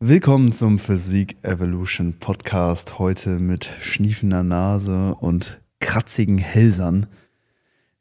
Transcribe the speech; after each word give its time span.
Willkommen 0.00 0.50
zum 0.50 0.80
Physik 0.80 1.36
Evolution 1.42 2.14
Podcast. 2.18 2.98
Heute 2.98 3.38
mit 3.38 3.70
schniefender 3.80 4.42
Nase 4.42 5.14
und 5.14 5.60
kratzigen 5.80 6.36
Hälsern. 6.36 7.06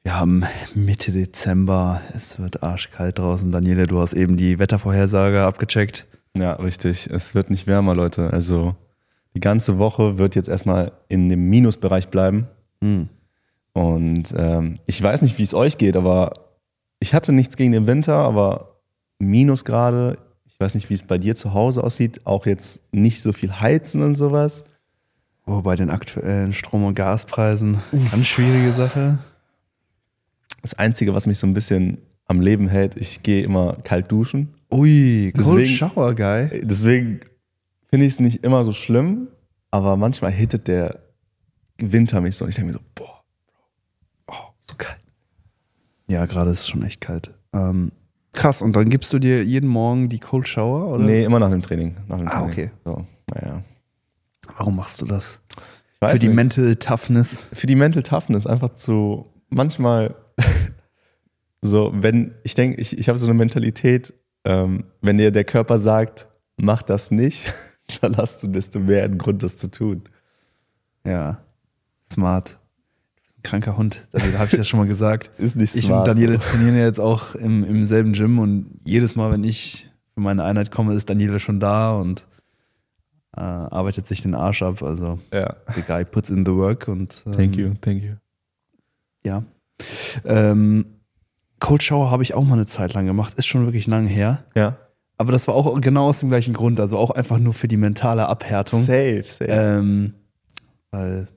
Wir 0.02 0.20
haben 0.20 0.44
Mitte 0.74 1.12
Dezember. 1.12 2.02
Es 2.16 2.40
wird 2.40 2.64
arschkalt 2.64 3.20
draußen. 3.20 3.52
Daniele, 3.52 3.86
du 3.86 4.00
hast 4.00 4.14
eben 4.14 4.38
die 4.38 4.58
Wettervorhersage 4.58 5.44
abgecheckt. 5.44 6.08
Ja, 6.36 6.54
richtig. 6.54 7.08
Es 7.12 7.36
wird 7.36 7.52
nicht 7.52 7.68
wärmer, 7.68 7.94
Leute. 7.94 8.34
Also 8.34 8.76
die 9.36 9.40
ganze 9.40 9.78
Woche 9.78 10.18
wird 10.18 10.36
jetzt 10.36 10.50
erstmal 10.50 10.94
in 11.10 11.30
dem 11.30 11.48
Minusbereich 11.50 12.10
bleiben. 12.10 12.48
Hm. 12.82 13.08
Und 13.74 14.34
ähm, 14.36 14.80
ich 14.88 15.02
weiß 15.02 15.22
nicht, 15.22 15.38
wie 15.38 15.44
es 15.44 15.54
euch 15.54 15.78
geht, 15.78 15.96
aber 15.96 16.34
ich 17.00 17.14
hatte 17.14 17.32
nichts 17.32 17.56
gegen 17.56 17.72
den 17.72 17.86
Winter, 17.86 18.16
aber 18.16 18.82
Minusgrade. 19.20 20.18
Ich 20.64 20.66
weiß 20.66 20.76
nicht, 20.76 20.90
wie 20.90 20.94
es 20.94 21.04
bei 21.04 21.18
dir 21.18 21.36
zu 21.36 21.54
Hause 21.54 21.84
aussieht. 21.84 22.22
Auch 22.26 22.46
jetzt 22.46 22.80
nicht 22.94 23.22
so 23.22 23.34
viel 23.34 23.60
heizen 23.60 24.02
und 24.02 24.16
sowas. 24.16 24.64
Oh, 25.46 25.62
bei 25.62 25.76
den 25.76 25.90
aktuellen 25.90 26.54
Strom- 26.54 26.86
und 26.86 26.96
Gaspreisen. 26.96 27.78
Ganz 27.92 28.26
schwierige 28.26 28.72
Sache. 28.72 29.18
Das 30.62 30.74
Einzige, 30.76 31.14
was 31.14 31.28
mich 31.28 31.38
so 31.38 31.46
ein 31.48 31.54
bisschen 31.54 31.98
am 32.28 32.40
Leben 32.40 32.70
hält, 32.70 32.96
ich 32.96 33.24
gehe 33.24 33.44
immer 33.44 33.74
kalt 33.84 34.10
duschen. 34.10 34.54
Ui, 34.72 35.34
Cold 35.36 35.46
Deswegen- 35.46 35.76
Shower 35.76 36.16
Guy. 36.16 36.62
Deswegen 36.64 37.20
finde 37.90 38.06
ich 38.06 38.14
es 38.14 38.20
nicht 38.22 38.46
immer 38.46 38.64
so 38.64 38.72
schlimm, 38.72 39.28
aber 39.70 39.98
manchmal 39.98 40.32
hittet 40.32 40.70
der 40.70 40.98
Winter 41.78 42.22
mich 42.22 42.38
so 42.38 42.46
und 42.46 42.52
ich 42.52 42.56
denke 42.56 42.68
mir 42.72 42.78
so, 42.80 42.86
boah, 42.96 43.22
oh, 44.28 44.54
so 44.62 44.76
kalt. 44.78 45.02
Ja, 46.08 46.26
gerade 46.26 46.52
ist 46.52 46.62
es 46.62 46.70
schon 46.70 46.86
echt 46.86 47.02
kalt. 47.02 47.32
Ähm, 47.52 47.92
krass, 48.34 48.62
und 48.62 48.76
dann 48.76 48.90
gibst 48.90 49.14
du 49.14 49.20
dir 49.20 49.44
jeden 49.44 49.70
Morgen 49.70 50.10
die 50.10 50.20
Cold 50.20 50.48
Shower? 50.48 50.88
Oder? 50.96 51.04
Nee, 51.04 51.24
immer 51.24 51.40
nach 51.40 51.50
dem 51.50 51.62
Training. 51.62 51.96
Nach 52.08 52.18
dem 52.18 52.28
Ah, 52.28 52.32
Training. 52.32 52.50
okay. 52.50 52.72
So, 52.84 53.06
naja. 53.34 53.64
Warum 54.58 54.76
machst 54.76 55.02
du 55.02 55.06
das? 55.06 55.40
Für 56.06 56.20
die 56.20 56.28
nicht. 56.28 56.36
Mental 56.36 56.76
Toughness. 56.76 57.48
Für 57.54 57.66
die 57.68 57.76
Mental 57.76 58.04
Toughness 58.04 58.46
einfach 58.46 58.74
zu, 58.74 59.26
manchmal 59.50 60.16
so, 61.62 61.92
wenn, 61.96 62.34
ich 62.44 62.56
denke, 62.56 62.80
ich, 62.82 62.98
ich 62.98 63.08
habe 63.08 63.18
so 63.18 63.26
eine 63.26 63.34
Mentalität, 63.34 64.14
ähm, 64.44 64.84
wenn 65.02 65.18
dir 65.18 65.32
der 65.32 65.46
Körper 65.46 65.78
sagt, 65.78 66.28
mach 66.58 66.82
das 66.84 67.10
nicht, 67.12 67.54
dann 68.02 68.18
hast 68.18 68.44
du 68.44 68.48
desto 68.48 68.80
mehr 68.80 69.04
einen 69.06 69.18
Grund, 69.18 69.44
das 69.44 69.56
zu 69.58 69.72
tun. 69.72 70.04
Ja, 71.06 71.42
smart. 72.12 72.60
Kranker 73.44 73.78
Hund. 73.78 74.08
Da 74.12 74.22
habe 74.22 74.46
ich 74.50 74.58
das 74.58 74.68
schon 74.68 74.80
mal 74.80 74.88
gesagt. 74.88 75.30
Ist 75.38 75.56
nicht 75.56 75.76
Ich 75.76 75.86
smart. 75.86 76.08
und 76.08 76.08
Daniele 76.16 76.40
trainieren 76.40 76.76
ja 76.78 76.84
jetzt 76.86 77.00
auch 77.00 77.36
im, 77.36 77.64
im 77.64 77.86
selben 77.86 78.14
Gym 78.14 78.40
und 78.40 78.78
jedes 78.86 79.16
Mal, 79.16 79.32
wenn 79.34 79.44
ich 79.44 79.90
für 80.14 80.22
meine 80.22 80.44
Einheit 80.44 80.72
komme, 80.72 80.94
ist 80.94 81.10
Daniele 81.10 81.40
schon 81.40 81.60
da 81.60 81.94
und 82.00 82.28
äh, 83.36 83.42
arbeitet 83.42 84.08
sich 84.08 84.22
den 84.22 84.36
Arsch 84.36 84.62
ab. 84.62 84.82
Also, 84.84 85.20
Ja. 85.34 85.56
the 85.76 85.82
guy 85.82 86.06
puts 86.06 86.30
in 86.30 86.46
the 86.46 86.54
work 86.54 86.88
und. 86.88 87.24
Ähm, 87.26 87.32
Thank 87.34 87.56
you, 87.56 87.74
thank 87.82 88.04
you. 88.04 88.14
Ja. 89.26 89.44
Ähm, 90.26 90.86
Cold 91.60 91.82
Shower 91.82 92.12
habe 92.12 92.24
ich 92.24 92.34
auch 92.34 92.44
mal 92.44 92.54
eine 92.56 92.66
Zeit 92.66 92.94
lang 92.94 93.06
gemacht. 93.06 93.34
Ist 93.36 93.46
schon 93.48 93.66
wirklich 93.66 93.88
lang 93.88 94.06
her. 94.06 94.44
Ja. 94.56 94.78
Aber 95.18 95.32
das 95.32 95.48
war 95.48 95.56
auch 95.56 95.80
genau 95.82 96.08
aus 96.10 96.20
dem 96.20 96.30
gleichen 96.30 96.54
Grund. 96.54 96.80
Also 96.80 96.98
auch 96.98 97.10
einfach 97.12 97.40
nur 97.40 97.54
für 97.54 97.68
die 97.68 97.78
mentale 97.78 98.28
Abhärtung. 98.28 98.82
Safe, 98.82 99.24
safe. 99.28 99.46
Ähm, 99.50 100.14
weil, 100.92 101.28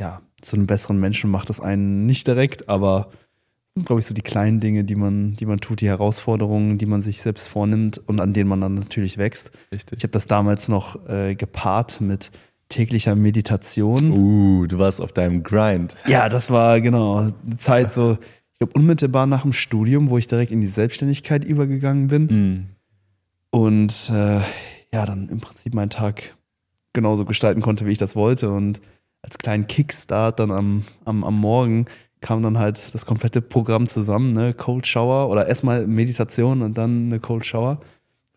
ja, 0.00 0.20
zu 0.40 0.56
einem 0.56 0.66
besseren 0.66 0.98
Menschen 0.98 1.30
macht 1.30 1.48
das 1.48 1.60
einen 1.60 2.06
nicht 2.06 2.26
direkt, 2.26 2.68
aber 2.68 3.08
das 3.74 3.82
sind, 3.82 3.86
glaube 3.86 4.00
ich, 4.00 4.06
so 4.06 4.14
die 4.14 4.22
kleinen 4.22 4.60
Dinge, 4.60 4.84
die 4.84 4.96
man, 4.96 5.36
die 5.36 5.46
man 5.46 5.58
tut, 5.58 5.80
die 5.80 5.88
Herausforderungen, 5.88 6.78
die 6.78 6.86
man 6.86 7.02
sich 7.02 7.22
selbst 7.22 7.48
vornimmt 7.48 7.98
und 8.06 8.20
an 8.20 8.32
denen 8.32 8.48
man 8.48 8.60
dann 8.60 8.74
natürlich 8.74 9.18
wächst. 9.18 9.52
Richtig. 9.72 9.98
Ich 9.98 10.04
habe 10.04 10.12
das 10.12 10.26
damals 10.26 10.68
noch 10.68 11.08
äh, 11.08 11.34
gepaart 11.34 12.00
mit 12.00 12.30
täglicher 12.68 13.14
Meditation. 13.14 14.10
Uh, 14.10 14.66
du 14.66 14.78
warst 14.78 15.00
auf 15.00 15.12
deinem 15.12 15.42
Grind. 15.42 15.96
Ja, 16.06 16.28
das 16.28 16.50
war 16.50 16.80
genau 16.80 17.16
eine 17.16 17.56
Zeit 17.56 17.94
so, 17.94 18.18
ich 18.52 18.58
glaube, 18.58 18.72
unmittelbar 18.74 19.26
nach 19.26 19.42
dem 19.42 19.52
Studium, 19.52 20.10
wo 20.10 20.18
ich 20.18 20.26
direkt 20.26 20.52
in 20.52 20.60
die 20.60 20.66
Selbstständigkeit 20.66 21.44
übergegangen 21.44 22.08
bin. 22.08 22.24
Mm. 22.26 22.66
und 23.50 24.10
äh, 24.12 24.40
ja, 24.92 25.04
dann 25.04 25.28
im 25.28 25.40
Prinzip 25.40 25.74
meinen 25.74 25.90
Tag 25.90 26.34
genauso 26.92 27.24
gestalten 27.24 27.60
konnte, 27.60 27.86
wie 27.86 27.92
ich 27.92 27.98
das 27.98 28.16
wollte. 28.16 28.50
Und 28.50 28.80
als 29.22 29.38
kleinen 29.38 29.66
Kickstart 29.66 30.38
dann 30.38 30.50
am, 30.50 30.84
am, 31.04 31.24
am 31.24 31.38
Morgen 31.38 31.86
kam 32.20 32.42
dann 32.42 32.58
halt 32.58 32.94
das 32.94 33.06
komplette 33.06 33.40
Programm 33.40 33.86
zusammen, 33.86 34.32
ne? 34.32 34.52
Cold 34.52 34.86
Shower 34.86 35.28
oder 35.30 35.46
erstmal 35.46 35.86
Meditation 35.86 36.62
und 36.62 36.76
dann 36.76 37.06
eine 37.06 37.20
Cold 37.20 37.46
Shower. 37.46 37.80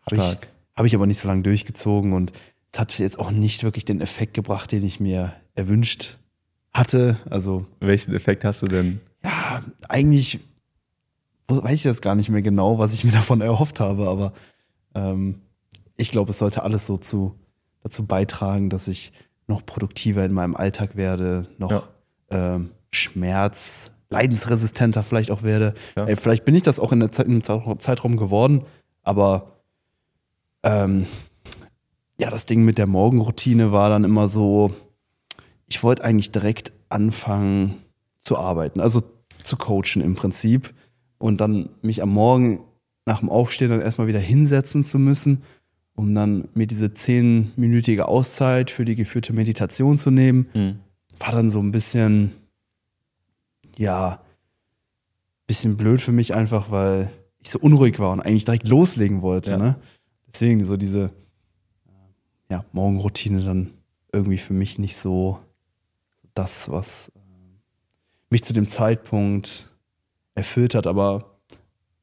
Habe 0.06 0.16
ich, 0.16 0.38
hab 0.76 0.86
ich 0.86 0.94
aber 0.94 1.06
nicht 1.06 1.18
so 1.18 1.28
lange 1.28 1.42
durchgezogen 1.42 2.12
und 2.12 2.32
es 2.72 2.78
hat 2.78 2.98
jetzt 2.98 3.18
auch 3.18 3.30
nicht 3.30 3.64
wirklich 3.64 3.84
den 3.84 4.00
Effekt 4.00 4.34
gebracht, 4.34 4.72
den 4.72 4.84
ich 4.84 5.00
mir 5.00 5.32
erwünscht 5.54 6.18
hatte. 6.72 7.16
Also 7.28 7.66
Welchen 7.80 8.14
Effekt 8.14 8.44
hast 8.44 8.62
du 8.62 8.66
denn? 8.66 9.00
ja, 9.24 9.62
eigentlich 9.88 10.40
weiß 11.48 11.74
ich 11.74 11.82
das 11.82 12.00
gar 12.00 12.14
nicht 12.14 12.30
mehr 12.30 12.42
genau, 12.42 12.78
was 12.78 12.94
ich 12.94 13.04
mir 13.04 13.12
davon 13.12 13.40
erhofft 13.40 13.80
habe, 13.80 14.08
aber 14.08 14.32
ähm, 14.94 15.40
ich 15.96 16.10
glaube, 16.10 16.30
es 16.30 16.38
sollte 16.38 16.62
alles 16.62 16.86
so 16.86 16.96
zu, 16.96 17.38
dazu 17.82 18.06
beitragen, 18.06 18.70
dass 18.70 18.88
ich 18.88 19.12
noch 19.52 19.64
produktiver 19.66 20.24
in 20.24 20.32
meinem 20.32 20.56
Alltag 20.56 20.96
werde, 20.96 21.46
noch 21.58 21.70
Ja. 21.70 21.82
ähm, 22.30 22.70
Schmerz, 22.90 23.92
leidensresistenter 24.10 25.02
vielleicht 25.02 25.30
auch 25.30 25.42
werde. 25.42 25.74
Ja. 25.96 26.06
Ey, 26.06 26.16
vielleicht 26.16 26.44
bin 26.44 26.54
ich 26.54 26.62
das 26.62 26.80
auch 26.80 26.92
in 26.92 27.00
der 27.00 27.12
Zeit, 27.12 27.26
Zeitraum- 27.28 27.78
Zeitraum 27.78 28.16
geworden, 28.16 28.64
aber 29.02 29.52
ähm, 30.62 31.06
ja, 32.20 32.30
das 32.30 32.46
Ding 32.46 32.64
mit 32.64 32.78
der 32.78 32.86
Morgenroutine 32.86 33.72
war 33.72 33.88
dann 33.88 34.04
immer 34.04 34.28
so, 34.28 34.72
ich 35.66 35.82
wollte 35.82 36.04
eigentlich 36.04 36.30
direkt 36.30 36.72
anfangen 36.88 37.74
zu 38.20 38.38
arbeiten, 38.38 38.80
also 38.80 39.02
zu 39.42 39.56
coachen 39.56 40.02
im 40.02 40.14
Prinzip 40.14 40.72
und 41.18 41.40
dann 41.40 41.70
mich 41.80 42.02
am 42.02 42.10
Morgen 42.10 42.60
nach 43.06 43.20
dem 43.20 43.30
Aufstehen 43.30 43.70
dann 43.70 43.80
erstmal 43.80 44.06
wieder 44.06 44.20
hinsetzen 44.20 44.84
zu 44.84 44.98
müssen, 44.98 45.42
um 45.94 46.14
dann 46.14 46.48
mir 46.54 46.66
diese 46.66 46.92
zehnminütige 46.92 48.08
Auszeit 48.08 48.70
für 48.70 48.84
die 48.84 48.94
geführte 48.94 49.32
Meditation 49.32 49.98
zu 49.98 50.10
nehmen, 50.10 50.48
Mm. 50.54 50.70
war 51.18 51.32
dann 51.32 51.50
so 51.50 51.60
ein 51.60 51.72
bisschen, 51.72 52.32
ja, 53.76 54.20
bisschen 55.46 55.76
blöd 55.76 56.00
für 56.00 56.12
mich 56.12 56.34
einfach, 56.34 56.70
weil 56.70 57.10
ich 57.40 57.50
so 57.50 57.58
unruhig 57.58 57.98
war 57.98 58.10
und 58.12 58.20
eigentlich 58.20 58.44
direkt 58.44 58.68
loslegen 58.68 59.22
wollte. 59.22 59.52
Ja. 59.52 59.58
Ne? 59.58 59.76
Deswegen 60.32 60.64
so 60.64 60.76
diese 60.76 61.10
ja, 62.50 62.64
Morgenroutine 62.72 63.42
dann 63.44 63.70
irgendwie 64.12 64.38
für 64.38 64.52
mich 64.52 64.78
nicht 64.78 64.96
so 64.96 65.38
so 66.22 66.30
das, 66.34 66.70
was 66.70 67.08
äh, 67.14 67.20
mich 68.30 68.42
zu 68.44 68.52
dem 68.52 68.66
Zeitpunkt 68.66 69.70
erfüllt 70.34 70.74
hat, 70.74 70.86
aber 70.86 71.31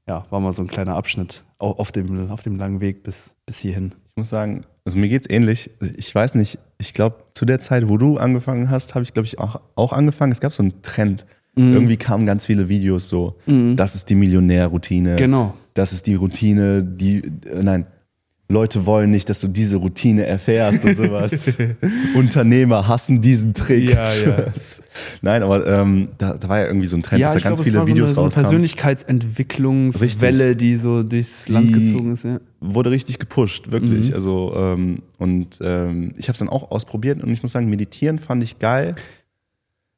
ja, 0.09 0.25
war 0.31 0.39
mal 0.39 0.51
so 0.53 0.63
ein 0.63 0.67
kleiner 0.67 0.95
Abschnitt 0.95 1.43
au- 1.59 1.71
auf 1.71 1.91
dem, 1.91 2.29
auf 2.31 2.41
dem 2.43 2.57
langen 2.57 2.81
Weg 2.81 3.03
bis, 3.03 3.35
bis 3.45 3.59
hierhin. 3.59 3.93
Ich 4.07 4.15
muss 4.17 4.29
sagen, 4.29 4.61
also 4.83 4.97
mir 4.97 5.07
geht's 5.07 5.29
ähnlich. 5.29 5.69
Ich 5.97 6.13
weiß 6.13 6.33
nicht, 6.35 6.57
ich 6.79 6.93
glaube, 6.95 7.17
zu 7.33 7.45
der 7.45 7.59
Zeit, 7.59 7.87
wo 7.87 7.97
du 7.97 8.17
angefangen 8.17 8.69
hast, 8.71 8.95
habe 8.95 9.03
ich, 9.03 9.13
glaube 9.13 9.27
ich, 9.27 9.37
auch, 9.39 9.61
auch 9.75 9.93
angefangen. 9.93 10.31
Es 10.31 10.39
gab 10.41 10.51
so 10.51 10.63
einen 10.63 10.81
Trend. 10.81 11.25
Mhm. 11.55 11.73
Irgendwie 11.73 11.97
kamen 11.97 12.25
ganz 12.25 12.45
viele 12.47 12.69
Videos 12.69 13.07
so, 13.09 13.35
das 13.45 13.95
ist 13.95 14.09
die 14.09 14.15
Millionärroutine. 14.15 15.15
Genau. 15.15 15.53
Das 15.75 15.93
ist 15.93 16.07
die 16.07 16.15
Routine, 16.15 16.83
die, 16.83 17.19
äh, 17.19 17.61
nein, 17.63 17.85
Leute 18.51 18.87
wollen 18.87 19.11
nicht, 19.11 19.29
dass 19.29 19.41
du 19.41 19.47
diese 19.47 19.77
Routine 19.77 20.25
erfährst 20.25 20.83
und 20.83 20.97
sowas. 20.97 21.55
Unternehmer 22.15 22.87
hassen 22.87 23.21
diesen 23.21 23.53
Trick. 23.53 23.91
Ja, 23.93 24.11
ja. 24.13 24.45
Nein, 25.21 25.43
aber 25.43 25.67
ähm, 25.67 26.09
da, 26.17 26.33
da 26.35 26.49
war 26.49 26.59
ja 26.59 26.65
irgendwie 26.65 26.87
so 26.87 26.97
ein 26.97 27.03
Trend, 27.03 27.21
Ja, 27.21 27.27
dass 27.27 27.37
ich 27.37 27.43
da 27.43 27.49
ganz 27.49 27.59
glaube, 27.59 27.61
es 27.61 27.67
viele 27.69 27.79
war 27.79 27.85
so 27.85 27.91
eine, 27.91 27.95
Videos 27.95 28.09
so 28.15 28.21
eine 28.21 28.25
rauskamen. 28.25 28.43
Persönlichkeitsentwicklungswelle, 29.29 30.55
die 30.55 30.75
so 30.77 31.03
durchs 31.03 31.47
Land 31.49 31.67
Die- 31.69 31.73
gezogen 31.73 32.11
ist. 32.13 32.23
Ja. 32.25 32.39
wurde 32.59 32.91
richtig 32.91 33.19
gepusht, 33.19 33.71
wirklich. 33.71 34.09
Mhm. 34.09 34.13
Also 34.15 34.53
ähm, 34.55 35.03
und 35.17 35.59
ähm, 35.61 36.13
ich 36.17 36.27
habe 36.27 36.33
es 36.33 36.39
dann 36.39 36.49
auch 36.49 36.71
ausprobiert 36.71 37.21
und 37.23 37.31
ich 37.31 37.41
muss 37.43 37.51
sagen, 37.51 37.69
meditieren 37.69 38.19
fand 38.19 38.43
ich 38.43 38.59
geil. 38.59 38.95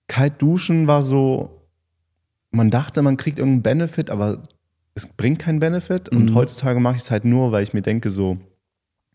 Kalt 0.07 0.41
duschen 0.41 0.87
war 0.87 1.03
so, 1.03 1.61
man 2.51 2.69
dachte, 2.69 3.01
man 3.01 3.15
kriegt 3.17 3.39
irgendeinen 3.39 3.79
Benefit, 3.79 4.09
aber 4.09 4.43
es 4.93 5.07
bringt 5.07 5.39
keinen 5.39 5.59
Benefit. 5.61 6.09
Und 6.09 6.31
Mhm. 6.31 6.35
heutzutage 6.35 6.79
mache 6.81 6.97
ich 6.97 7.03
es 7.03 7.11
halt 7.11 7.23
nur, 7.23 7.53
weil 7.53 7.63
ich 7.63 7.73
mir 7.73 7.81
denke, 7.81 8.11
so, 8.11 8.37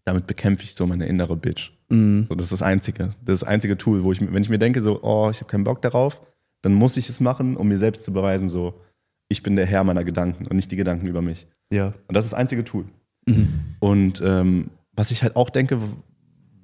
damit 0.07 0.27
bekämpfe 0.27 0.65
ich 0.65 0.75
so 0.75 0.87
meine 0.87 1.07
innere 1.07 1.37
Bitch. 1.37 1.73
Mhm. 1.91 2.27
So, 2.29 2.35
das 2.35 2.47
ist 2.47 2.53
das 2.53 2.63
einzige, 2.63 3.11
das 3.25 3.35
ist 3.35 3.43
das 3.43 3.49
einzige 3.49 3.77
Tool, 3.77 4.03
wo 4.05 4.13
ich, 4.13 4.21
wenn 4.21 4.43
ich 4.43 4.49
mir 4.49 4.59
denke, 4.59 4.81
so, 4.81 5.03
oh, 5.03 5.29
ich 5.31 5.39
habe 5.39 5.51
keinen 5.51 5.65
Bock 5.65 5.83
darauf, 5.83 6.23
dann 6.63 6.73
muss 6.73 6.97
ich 6.97 7.09
es 7.09 7.21
machen, 7.21 7.57
um 7.57 7.69
mir 7.69 7.79
selbst 7.79 8.05
zu 8.05 8.13
beweisen, 8.13 8.49
so, 8.49 8.81
ich 9.29 9.43
bin 9.43 9.57
der 9.57 9.67
Herr 9.67 9.85
meiner 9.85 10.05
Gedanken 10.05 10.47
und 10.47 10.57
nicht 10.57 10.71
die 10.71 10.77
Gedanken 10.77 11.07
über 11.07 11.23
mich. 11.23 11.47
Ja. 11.73 11.89
Und 12.07 12.15
das 12.15 12.25
ist 12.25 12.33
das 12.33 12.39
einzige 12.39 12.65
Tool. 12.65 12.87
Mhm. 13.27 13.49
Und 13.81 14.23
ähm, 14.25 14.71
was 14.93 15.11
ich 15.11 15.23
halt 15.23 15.35
auch 15.35 15.51
denke, 15.51 15.79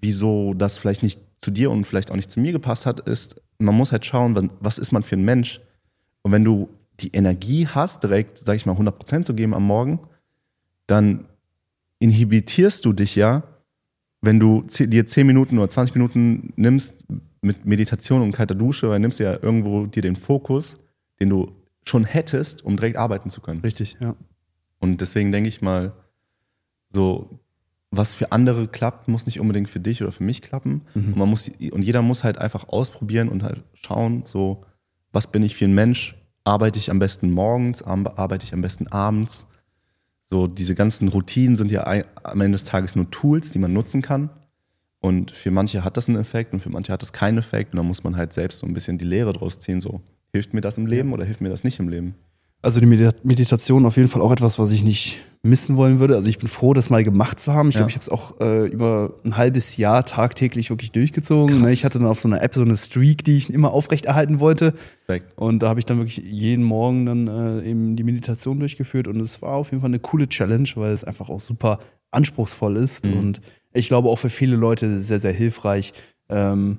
wieso 0.01 0.55
das 0.55 0.79
vielleicht 0.79 1.03
nicht 1.03 1.21
zu 1.41 1.51
dir 1.51 1.73
und 1.73 1.85
vielleicht 1.85 2.13
auch 2.13 2.17
nicht 2.17 2.31
zu 2.31 2.39
mir 2.39 2.53
gepasst 2.53 2.87
hat, 2.87 3.01
ist, 3.01 3.43
man 3.59 3.75
muss 3.75 3.91
halt 3.91 4.07
schauen, 4.07 4.51
was 4.61 4.79
ist 4.79 4.93
man 4.93 5.03
für 5.03 5.17
ein 5.17 5.25
Mensch. 5.25 5.61
Und 6.23 6.31
wenn 6.31 6.45
du 6.45 6.69
die 7.01 7.11
Energie 7.13 7.67
hast, 7.67 8.05
direkt, 8.05 8.39
sag 8.39 8.55
ich 8.55 8.67
mal, 8.67 8.77
100% 8.77 9.25
zu 9.25 9.35
geben 9.35 9.55
am 9.55 9.67
Morgen, 9.67 9.99
dann 10.87 11.25
inhibitierst 12.03 12.85
du 12.85 12.93
dich 12.93 13.17
ja 13.17 13.45
wenn 14.23 14.39
du 14.39 14.63
dir 14.63 15.05
10 15.05 15.27
Minuten 15.27 15.59
oder 15.59 15.69
20 15.69 15.97
Minuten 15.97 16.53
nimmst 16.57 16.97
mit 17.43 17.67
Meditation 17.67 18.23
und 18.23 18.33
kalter 18.33 18.55
Dusche, 18.55 18.89
dann 18.89 19.03
nimmst 19.03 19.19
du 19.19 19.25
ja 19.25 19.37
irgendwo 19.43 19.87
dir 19.87 20.01
den 20.01 20.17
Fokus, 20.17 20.79
den 21.21 21.29
du 21.29 21.53
schon 21.85 22.05
hättest, 22.05 22.65
um 22.65 22.77
direkt 22.77 22.97
arbeiten 22.97 23.29
zu 23.29 23.41
können. 23.41 23.61
Richtig, 23.61 23.97
ja. 24.01 24.15
Und 24.79 25.01
deswegen 25.01 25.33
denke 25.33 25.49
ich 25.49 25.61
mal, 25.61 25.93
so 26.89 27.41
was 27.91 28.15
für 28.15 28.33
andere 28.33 28.69
klappt, 28.69 29.09
muss 29.09 29.27
nicht 29.27 29.41
unbedingt 29.41 29.69
für 29.69 29.81
dich 29.81 30.03
oder 30.03 30.13
für 30.13 30.23
mich 30.23 30.41
klappen. 30.41 30.83
Und 30.95 31.17
man 31.17 31.29
muss 31.29 31.51
und 31.73 31.83
jeder 31.83 32.01
muss 32.01 32.25
halt 32.25 32.39
einfach 32.39 32.69
ausprobieren 32.69 33.29
und 33.29 33.43
halt 33.43 33.63
schauen, 33.75 34.23
so 34.25 34.65
was 35.13 35.27
bin 35.27 35.43
ich 35.43 35.57
für 35.57 35.67
ein 35.67 35.75
Mensch? 35.75 36.17
Arbeite 36.45 36.79
ich 36.79 36.91
am 36.91 37.01
besten 37.01 37.31
morgens? 37.31 37.83
Arbeite 37.83 38.47
ich 38.47 38.55
am 38.55 38.63
besten 38.63 38.87
abends? 38.87 39.47
So 40.33 40.47
diese 40.47 40.75
ganzen 40.75 41.09
Routinen 41.09 41.57
sind 41.57 41.71
ja 41.71 41.85
ein- 41.85 42.05
am 42.23 42.41
Ende 42.41 42.57
des 42.57 42.65
Tages 42.65 42.97
nur 42.97 43.11
Tools, 43.11 43.51
die 43.51 43.59
man 43.59 43.75
nutzen 43.75 44.01
kann. 44.01 44.31
Und 44.99 45.31
für 45.31 45.51
manche 45.51 45.85
hat 45.85 45.99
das 45.99 46.09
einen 46.09 46.19
Effekt 46.19 46.55
und 46.55 46.61
für 46.61 46.71
manche 46.71 46.91
hat 46.91 47.03
das 47.03 47.13
keinen 47.13 47.37
Effekt. 47.37 47.75
Und 47.75 47.77
da 47.77 47.83
muss 47.83 48.03
man 48.03 48.17
halt 48.17 48.33
selbst 48.33 48.61
so 48.61 48.67
ein 48.67 48.73
bisschen 48.73 48.97
die 48.97 49.05
Lehre 49.05 49.35
draus 49.35 49.59
ziehen. 49.59 49.83
So 49.83 50.01
hilft 50.33 50.55
mir 50.55 50.63
das 50.63 50.79
im 50.79 50.87
Leben 50.87 51.13
oder 51.13 51.27
hilft 51.27 51.43
mir 51.43 51.51
das 51.51 51.65
nicht 51.65 51.79
im 51.81 51.91
Leben? 51.91 52.15
Also 52.65 52.79
die 52.81 52.87
Medita- 52.87 53.15
Meditation 53.25 53.85
auf 53.87 53.97
jeden 53.97 54.09
Fall 54.09 54.23
auch 54.23 54.31
etwas, 54.31 54.59
was 54.59 54.71
ich 54.71 54.85
nicht 54.85 55.19
missen 55.43 55.77
wollen 55.77 55.99
würde. 55.99 56.15
Also 56.15 56.31
ich 56.31 56.39
bin 56.39 56.47
froh, 56.49 56.73
das 56.75 56.89
mal 56.91 57.03
gemacht 57.03 57.41
zu 57.41 57.53
haben. 57.53 57.71
Ich 57.71 57.75
Ja. 57.75 57.81
glaube, 57.81 57.91
ich 57.91 57.97
habe 57.97 58.03
es 58.03 58.09
auch 58.09 58.41
äh, 58.41 58.67
über 58.69 59.15
ein 59.25 59.37
halbes 59.37 59.77
Jahr 59.77 60.05
tagtäglich 60.05 60.71
wirklich 60.71 60.93
durchgezogen. 60.93 61.57
Krass. 61.57 61.63
Ne? 61.63 61.73
Ich 61.73 61.85
hatte 61.85 61.99
dann 61.99 62.07
auf 62.07 62.21
so 62.21 62.29
einer 62.29 62.41
App 62.41 62.55
so 62.55 62.63
eine 62.63 62.77
Streak, 62.77 63.25
die 63.25 63.37
ich 63.37 63.51
immer 63.53 63.73
aufrechterhalten 63.73 64.39
wollte. 64.39 64.75
Respekt. 65.09 65.37
Und 65.37 65.61
da 65.65 65.69
habe 65.71 65.81
ich 65.81 65.87
dann 65.87 65.99
wirklich 65.99 66.19
jeden 66.19 66.63
Morgen 66.63 67.05
dann 67.07 67.27
äh, 67.27 67.69
eben 67.69 67.97
die 67.97 68.05
Meditation 68.05 68.61
durchgeführt. 68.61 69.09
Und 69.09 69.19
es 69.21 69.43
war 69.43 69.55
auf 69.55 69.73
jeden 69.73 69.81
Fall 69.81 69.91
eine 69.91 69.99
coole 69.99 70.29
Challenge, 70.29 70.69
weil 70.77 70.93
es 70.93 71.03
einfach 71.03 71.29
auch 71.29 71.41
super 71.41 71.81
anspruchsvoll 72.13 72.77
ist. 72.77 73.07
Mhm. 73.07 73.17
Und 73.19 73.41
ich 73.73 73.89
glaube 73.89 74.09
auch 74.09 74.17
für 74.21 74.31
viele 74.31 74.55
Leute 74.55 75.01
sehr, 75.01 75.19
sehr 75.19 75.33
hilfreich 75.33 75.93
ähm, 76.29 76.79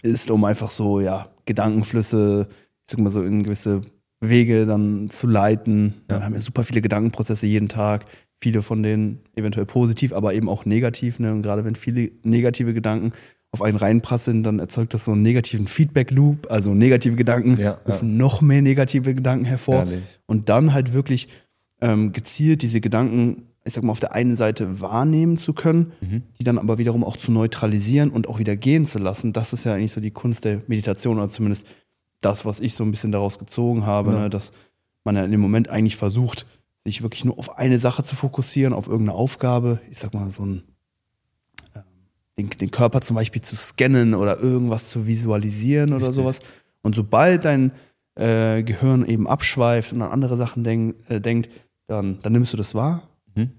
ist, 0.00 0.30
um 0.30 0.42
einfach 0.44 0.70
so, 0.70 1.00
ja, 1.00 1.28
Gedankenflüsse, 1.44 2.48
ich 2.50 2.90
sag 2.90 3.00
mal 3.00 3.10
so 3.10 3.22
in 3.22 3.42
gewisse 3.42 3.82
Wege 4.20 4.66
dann 4.66 5.08
zu 5.10 5.26
leiten. 5.26 5.94
Ja. 6.10 6.18
Wir 6.18 6.24
haben 6.24 6.34
ja 6.34 6.40
super 6.40 6.64
viele 6.64 6.80
Gedankenprozesse 6.82 7.46
jeden 7.46 7.68
Tag. 7.68 8.04
Viele 8.42 8.62
von 8.62 8.82
denen 8.82 9.20
eventuell 9.34 9.66
positiv, 9.66 10.12
aber 10.12 10.34
eben 10.34 10.48
auch 10.48 10.64
negativ. 10.64 11.18
Ne? 11.18 11.32
Und 11.32 11.42
gerade 11.42 11.64
wenn 11.64 11.74
viele 11.74 12.10
negative 12.22 12.72
Gedanken 12.74 13.12
auf 13.52 13.62
einen 13.62 13.76
reinprasseln, 13.76 14.42
dann 14.42 14.58
erzeugt 14.60 14.94
das 14.94 15.04
so 15.06 15.12
einen 15.12 15.22
negativen 15.22 15.66
Feedback-Loop. 15.66 16.50
Also 16.50 16.72
negative 16.74 17.16
Gedanken 17.16 17.54
Ja, 17.58 17.64
ja. 17.64 17.80
rufen 17.86 18.16
noch 18.16 18.40
mehr 18.40 18.62
negative 18.62 19.14
Gedanken 19.14 19.44
hervor. 19.44 19.80
Ehrlich. 19.80 20.02
Und 20.26 20.48
dann 20.48 20.72
halt 20.72 20.92
wirklich 20.92 21.28
ähm, 21.80 22.12
gezielt 22.12 22.62
diese 22.62 22.80
Gedanken, 22.80 23.48
ich 23.64 23.72
sag 23.74 23.82
mal, 23.84 23.92
auf 23.92 24.00
der 24.00 24.12
einen 24.14 24.36
Seite 24.36 24.80
wahrnehmen 24.80 25.36
zu 25.38 25.52
können, 25.52 25.92
Mhm. 26.00 26.22
die 26.38 26.44
dann 26.44 26.58
aber 26.58 26.78
wiederum 26.78 27.04
auch 27.04 27.16
zu 27.16 27.32
neutralisieren 27.32 28.10
und 28.10 28.28
auch 28.28 28.38
wieder 28.38 28.56
gehen 28.56 28.86
zu 28.86 28.98
lassen. 28.98 29.32
Das 29.32 29.52
ist 29.52 29.64
ja 29.64 29.74
eigentlich 29.74 29.92
so 29.92 30.00
die 30.00 30.10
Kunst 30.12 30.44
der 30.44 30.62
Meditation 30.66 31.18
oder 31.18 31.28
zumindest 31.28 31.66
das, 32.20 32.44
was 32.44 32.60
ich 32.60 32.74
so 32.74 32.84
ein 32.84 32.90
bisschen 32.90 33.12
daraus 33.12 33.38
gezogen 33.38 33.86
habe, 33.86 34.12
Ja. 34.12 34.18
ne? 34.22 34.30
dass 34.30 34.52
man 35.04 35.16
ja 35.16 35.24
in 35.24 35.30
dem 35.30 35.40
Moment 35.40 35.68
eigentlich 35.70 35.96
versucht, 35.96 36.46
sich 36.78 37.02
wirklich 37.02 37.24
nur 37.24 37.38
auf 37.38 37.58
eine 37.58 37.78
Sache 37.78 38.02
zu 38.02 38.16
fokussieren, 38.16 38.72
auf 38.72 38.86
irgendeine 38.88 39.16
Aufgabe. 39.18 39.80
Ich 39.90 39.98
sag 39.98 40.14
mal, 40.14 40.30
so 40.30 40.44
ein 40.44 40.62
ähm, 41.74 41.82
den, 42.38 42.50
den 42.50 42.70
Körper 42.70 43.00
zum 43.00 43.16
Beispiel 43.16 43.42
zu 43.42 43.56
scannen 43.56 44.14
oder 44.14 44.38
irgendwas 44.40 44.88
zu 44.88 45.06
visualisieren 45.06 45.90
oder 45.92 46.08
Richtig. 46.08 46.14
sowas. 46.16 46.40
Und 46.82 46.94
sobald 46.94 47.44
dein 47.44 47.72
äh, 48.14 48.62
Gehirn 48.62 49.04
eben 49.06 49.26
abschweift 49.28 49.92
und 49.92 50.02
an 50.02 50.10
andere 50.10 50.36
Sachen 50.36 50.64
denk, 50.64 50.96
äh, 51.08 51.20
denkt, 51.20 51.50
dann, 51.86 52.18
dann 52.22 52.32
nimmst 52.32 52.52
du 52.52 52.56
das 52.56 52.74
wahr, 52.74 53.02
Mhm. 53.34 53.50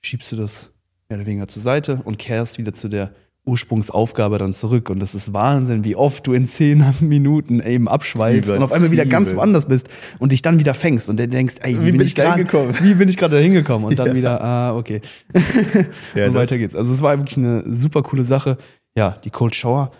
schiebst 0.00 0.30
du 0.32 0.36
das 0.36 0.70
mehr 1.08 1.18
oder 1.18 1.26
weniger 1.26 1.48
zur 1.48 1.62
Seite 1.62 2.00
und 2.04 2.18
kehrst 2.18 2.58
wieder 2.58 2.72
zu 2.74 2.88
der 2.88 3.12
Ursprungsaufgabe 3.44 4.38
dann 4.38 4.54
zurück. 4.54 4.88
Und 4.88 5.00
das 5.00 5.14
ist 5.14 5.32
Wahnsinn, 5.32 5.84
wie 5.84 5.96
oft 5.96 6.26
du 6.26 6.32
in 6.32 6.46
zehn 6.46 6.84
Minuten 7.00 7.60
eben 7.60 7.88
abschweifst 7.88 8.50
und 8.50 8.62
auf 8.62 8.72
einmal 8.72 8.90
wieder 8.90 9.06
ganz 9.06 9.34
woanders 9.34 9.66
bist 9.66 9.88
und 10.18 10.32
dich 10.32 10.42
dann 10.42 10.58
wieder 10.58 10.74
fängst 10.74 11.08
und 11.08 11.18
dann 11.18 11.30
denkst, 11.30 11.56
ey, 11.60 11.74
wie, 11.74 11.80
Wie 11.80 11.84
bin, 11.86 11.98
bin 11.98 12.06
ich 12.06 12.14
da 12.14 12.34
hingekommen? 12.34 12.74
Wie 12.80 12.94
bin 12.94 13.08
ich 13.08 13.16
gerade 13.16 13.36
da 13.36 13.42
hingekommen? 13.42 13.88
Und 13.88 13.98
dann 13.98 14.14
wieder, 14.14 14.40
ah, 14.40 14.76
okay. 14.76 15.00
Ja, 16.14 16.26
und 16.26 16.34
weiter 16.34 16.58
geht's. 16.58 16.74
Also 16.74 16.92
es 16.92 17.02
war 17.02 17.18
wirklich 17.18 17.38
eine 17.38 17.64
super 17.74 18.02
coole 18.02 18.24
Sache. 18.24 18.58
Ja, 18.96 19.16
die 19.24 19.30
Cold 19.30 19.54
Shower 19.54 19.90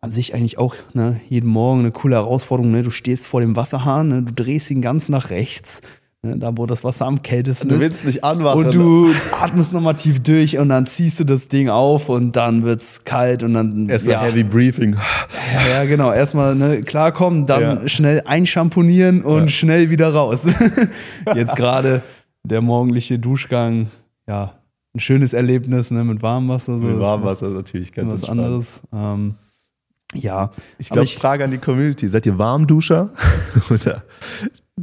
an 0.00 0.10
sich 0.10 0.34
eigentlich 0.34 0.58
auch 0.58 0.74
ne, 0.94 1.20
jeden 1.28 1.48
Morgen 1.48 1.80
eine 1.80 1.92
coole 1.92 2.16
Herausforderung. 2.16 2.72
Ne? 2.72 2.82
Du 2.82 2.90
stehst 2.90 3.28
vor 3.28 3.40
dem 3.40 3.56
Wasserhahn, 3.56 4.08
ne? 4.08 4.22
du 4.22 4.32
drehst 4.32 4.70
ihn 4.70 4.82
ganz 4.82 5.08
nach 5.08 5.30
rechts? 5.30 5.80
Da 6.24 6.56
wo 6.56 6.66
das 6.66 6.84
Wasser 6.84 7.06
am 7.06 7.20
kältesten 7.22 7.68
Du 7.68 7.74
ist. 7.74 7.80
willst 7.80 8.06
nicht 8.06 8.22
anmachen. 8.22 8.66
Und 8.66 8.74
du 8.74 9.12
atmest 9.40 9.72
nochmal 9.72 9.96
tief 9.96 10.22
durch 10.22 10.56
und 10.56 10.68
dann 10.68 10.86
ziehst 10.86 11.18
du 11.18 11.24
das 11.24 11.48
Ding 11.48 11.68
auf 11.68 12.08
und 12.08 12.36
dann 12.36 12.62
wird's 12.62 13.02
kalt 13.02 13.42
und 13.42 13.54
dann. 13.54 13.88
Erstmal 13.88 14.12
ja, 14.14 14.22
Heavy 14.22 14.44
Briefing. 14.44 14.94
ja, 15.52 15.68
ja, 15.68 15.84
genau. 15.84 16.12
Erstmal 16.12 16.54
ne, 16.54 16.82
klarkommen, 16.82 17.46
dann 17.46 17.60
Ja. 17.62 17.88
schnell 17.88 18.22
einschamponieren 18.24 19.22
und 19.22 19.42
Ja. 19.42 19.48
schnell 19.48 19.90
wieder 19.90 20.14
raus. 20.14 20.46
Jetzt 21.34 21.56
gerade 21.56 22.02
der 22.44 22.60
morgendliche 22.60 23.18
Duschgang, 23.18 23.88
ja, 24.28 24.54
ein 24.94 25.00
schönes 25.00 25.32
Erlebnis 25.32 25.90
ne, 25.90 26.04
mit 26.04 26.22
Warmwasser. 26.22 26.78
So, 26.78 26.86
Mit 26.86 27.00
Warmwasser 27.00 27.48
ist 27.48 27.54
natürlich 27.54 27.92
ganz 27.92 28.12
was, 28.12 28.28
anderes. 28.28 28.82
Ähm, 28.92 29.34
ja, 30.14 30.52
Ich 30.78 30.88
glaube, 30.88 31.08
Frage 31.08 31.42
an 31.42 31.50
die 31.50 31.58
Community. 31.58 32.08
Seid 32.08 32.26
ihr 32.26 32.38
Warmduscher? 32.38 33.10
oder 33.70 34.04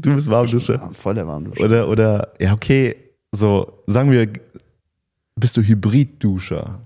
du 0.01 0.16
bist 0.16 0.30
Warmduscher? 0.30 0.75
ja, 0.75 0.90
voll 0.92 1.13
der 1.16 1.28
Warmduscher. 1.28 1.63
Oder, 1.63 1.88
oder, 1.88 2.34
ja, 2.40 2.54
okay, 2.54 2.96
so, 3.31 3.84
sagen 3.88 4.12
wir, 4.12 4.28
bist 5.36 5.56
du 5.57 5.62
Hybridduscher? 5.62 6.81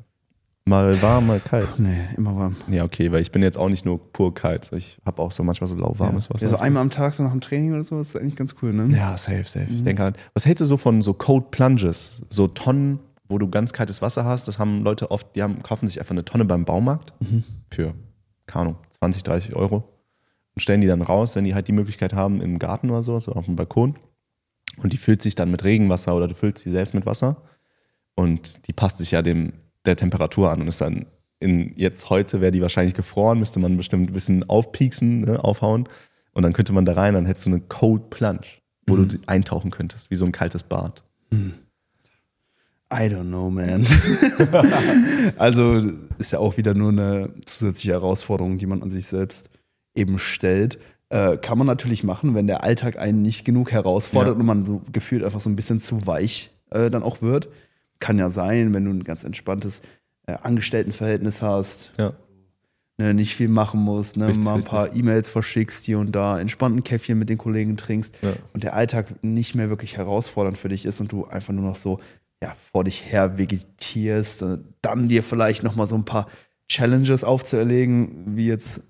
Mal 0.66 1.02
warm, 1.02 1.28
mal 1.28 1.42
kalt. 1.42 1.78
Nee, 1.78 2.08
immer 2.16 2.38
warm. 2.38 2.56
Ja, 2.70 2.86
okay, 2.86 3.12
weil 3.12 3.22
ich 3.22 3.32
bin 3.32 3.42
jetzt 3.44 3.58
auch 3.58 3.68
nicht 3.68 3.84
nur 3.84 4.00
pur 4.14 4.34
kalt. 4.34 4.72
Ich 4.74 4.98
habe 5.06 5.22
auch 5.22 5.34
so 5.34 5.44
manchmal 5.44 5.68
so 5.68 5.76
lauwarmes 5.76 6.30
Wasser. 6.30 6.46
Ja, 6.46 6.50
so 6.50 6.56
einmal 6.56 6.82
am 6.82 6.90
Tag, 6.90 7.14
so 7.14 7.22
nach 7.22 7.32
dem 7.32 7.42
Training 7.42 7.74
oder 7.74 7.84
so, 7.84 8.00
ist 8.00 8.16
eigentlich 8.16 8.36
ganz 8.36 8.56
cool, 8.62 8.72
ne? 8.72 8.88
Ja, 8.96 9.18
safe, 9.18 9.44
safe. 9.44 9.68
Ich 9.70 9.84
denke 9.84 10.04
halt, 10.04 10.16
was 10.34 10.46
hältst 10.46 10.62
du 10.62 10.66
so 10.66 10.78
von 10.78 11.02
so 11.02 11.14
Cold 11.14 11.52
Plunges? 11.52 12.22
So 12.30 12.48
Tonnen, 12.48 13.00
wo 13.28 13.38
du 13.40 13.50
ganz 13.50 13.74
kaltes 13.74 14.02
Wasser 14.02 14.24
hast. 14.24 14.48
Das 14.48 14.58
haben 14.58 14.84
Leute 14.84 15.12
oft, 15.12 15.36
die 15.36 15.44
haben, 15.44 15.62
kaufen 15.64 15.88
sich 15.88 16.00
einfach 16.00 16.12
eine 16.12 16.24
Tonne 16.24 16.46
beim 16.46 16.64
Baumarkt 16.64 17.14
für, 17.70 17.94
keine 18.46 18.62
Ahnung, 18.62 18.76
20, 19.00 19.24
30 19.24 19.56
Euro 19.58 19.93
stellen 20.58 20.82
die 20.82 20.88
dann 20.88 21.02
raus, 21.02 21.36
wenn 21.36 21.46
die 21.46 21.56
halt 21.56 21.68
die 21.68 21.74
Möglichkeit 21.74 22.14
haben 22.14 22.42
im 22.42 22.60
Garten 22.60 22.90
oder 22.90 23.04
so, 23.04 23.20
so 23.20 23.32
auf 23.34 23.46
dem 23.46 23.56
Balkon. 23.56 23.98
Und 24.78 24.94
die 24.94 24.98
füllt 24.98 25.22
sich 25.22 25.36
dann 25.36 25.52
mit 25.52 25.64
Regenwasser 25.64 26.16
oder 26.16 26.28
du 26.28 26.36
füllst 26.36 26.64
sie 26.64 26.72
selbst 26.72 26.94
mit 26.94 27.06
Wasser. 27.06 27.44
Und 28.16 28.68
die 28.68 28.74
passt 28.74 29.00
sich 29.00 29.12
ja 29.12 29.22
dem, 29.22 29.54
der 29.86 29.96
Temperatur 29.96 30.52
an 30.52 30.62
und 30.62 30.68
ist 30.68 30.82
dann 30.82 31.06
in, 31.40 31.74
jetzt 31.76 32.10
heute 32.10 32.42
wäre 32.42 32.52
die 32.52 32.62
wahrscheinlich 32.62 32.94
gefroren, 32.94 33.40
müsste 33.40 33.60
man 33.60 33.76
bestimmt 33.76 34.10
ein 34.10 34.14
bisschen 34.14 34.50
aufpieksen, 34.50 35.22
ne, 35.22 35.44
aufhauen. 35.44 35.90
Und 36.32 36.44
dann 36.44 36.54
könnte 36.54 36.74
man 36.74 36.86
da 36.86 36.94
rein, 36.94 37.14
dann 37.14 37.26
hättest 37.26 37.46
du 37.46 37.52
eine 37.52 37.60
Cold 37.60 38.10
Plunge, 38.10 38.48
wo 38.88 38.96
du 38.96 39.20
eintauchen 39.28 39.72
könntest, 39.72 40.10
wie 40.10 40.16
so 40.16 40.26
ein 40.26 40.32
kaltes 40.32 40.64
Bad. 40.64 41.04
I 42.92 43.08
don't 43.10 43.28
know, 43.28 43.50
man. 43.50 43.86
also 45.38 45.82
ist 46.18 46.32
ja 46.32 46.40
auch 46.40 46.58
wieder 46.58 46.74
nur 46.74 46.90
eine 46.90 47.34
zusätzliche 47.46 47.94
Herausforderung, 47.94 48.58
die 48.58 48.66
man 48.66 48.82
an 48.82 48.90
sich 48.90 49.08
selbst 49.08 49.50
eben 49.96 50.20
stellt. 50.20 50.80
Äh, 51.10 51.38
kann 51.38 51.58
man 51.58 51.68
natürlich 51.68 52.04
machen, 52.04 52.34
wenn 52.36 52.48
der 52.48 52.64
Alltag 52.64 52.98
einen 52.98 53.22
nicht 53.22 53.46
genug 53.46 53.72
herausfordert 53.72 54.34
Ja. 54.36 54.40
und 54.40 54.46
man 54.46 54.66
so 54.66 54.82
gefühlt 54.92 55.24
einfach 55.24 55.40
so 55.42 55.50
ein 55.50 55.56
bisschen 55.56 55.80
zu 55.80 56.08
weich 56.08 56.52
äh, 56.72 56.90
dann 56.90 57.04
auch 57.04 57.22
wird. 57.22 57.50
Kann 58.00 58.18
ja 58.18 58.30
sein, 58.30 58.74
wenn 58.74 58.86
du 58.86 58.92
ein 58.92 59.04
ganz 59.04 59.24
entspanntes 59.24 59.82
äh, 60.26 60.34
Angestelltenverhältnis 60.42 61.42
hast, 61.42 61.92
Ja. 62.00 62.14
ne, 62.98 63.14
nicht 63.14 63.36
viel 63.36 63.48
machen 63.50 63.80
musst, 63.82 64.18
ne, 64.18 64.28
Richtig, 64.30 64.44
mal 64.44 64.56
ein 64.56 64.64
paar 64.64 64.96
E-Mails 64.96 65.30
verschickst 65.30 65.86
hier 65.86 66.00
und 66.00 66.12
da, 66.14 66.40
entspannt 66.40 66.78
ein 66.78 66.84
Käffchen 66.84 67.20
mit 67.20 67.30
den 67.30 67.38
Kollegen 67.38 67.78
trinkst 67.78 68.16
Ja. 68.24 68.34
und 68.54 68.64
der 68.64 68.74
Alltag 68.76 69.24
nicht 69.24 69.54
mehr 69.54 69.70
wirklich 69.70 69.98
herausfordernd 69.98 70.58
für 70.58 70.70
dich 70.70 70.86
ist 70.86 71.00
und 71.02 71.12
du 71.12 71.26
einfach 71.26 71.54
nur 71.54 71.66
noch 71.66 71.76
so 71.76 72.00
ja, 72.42 72.56
vor 72.58 72.84
dich 72.84 73.06
her 73.12 73.38
vegetierst, 73.38 74.42
äh, 74.42 74.58
dann 74.82 75.08
dir 75.08 75.24
vielleicht 75.24 75.64
noch 75.64 75.76
mal 75.76 75.88
so 75.88 75.96
ein 75.96 76.06
paar 76.06 76.28
Challenges 76.70 77.24
aufzuerlegen, 77.24 78.36
wie 78.36 78.48
jetzt 78.48 78.82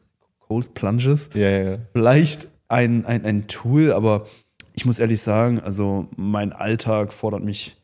Cold 0.54 0.74
Plunges. 0.76 1.30
Ja, 1.34 1.50
ja, 1.50 1.72
ja. 1.72 1.78
Vielleicht 1.94 2.48
ein, 2.68 3.06
ein, 3.06 3.26
ein 3.26 3.48
Tool, 3.48 3.92
aber 3.92 4.28
ich 4.74 4.86
muss 4.86 5.00
ehrlich 5.00 5.22
sagen, 5.22 5.60
also 5.60 6.08
mein 6.16 6.54
Alltag 6.54 7.12
fordert 7.12 7.44
mich 7.44 7.78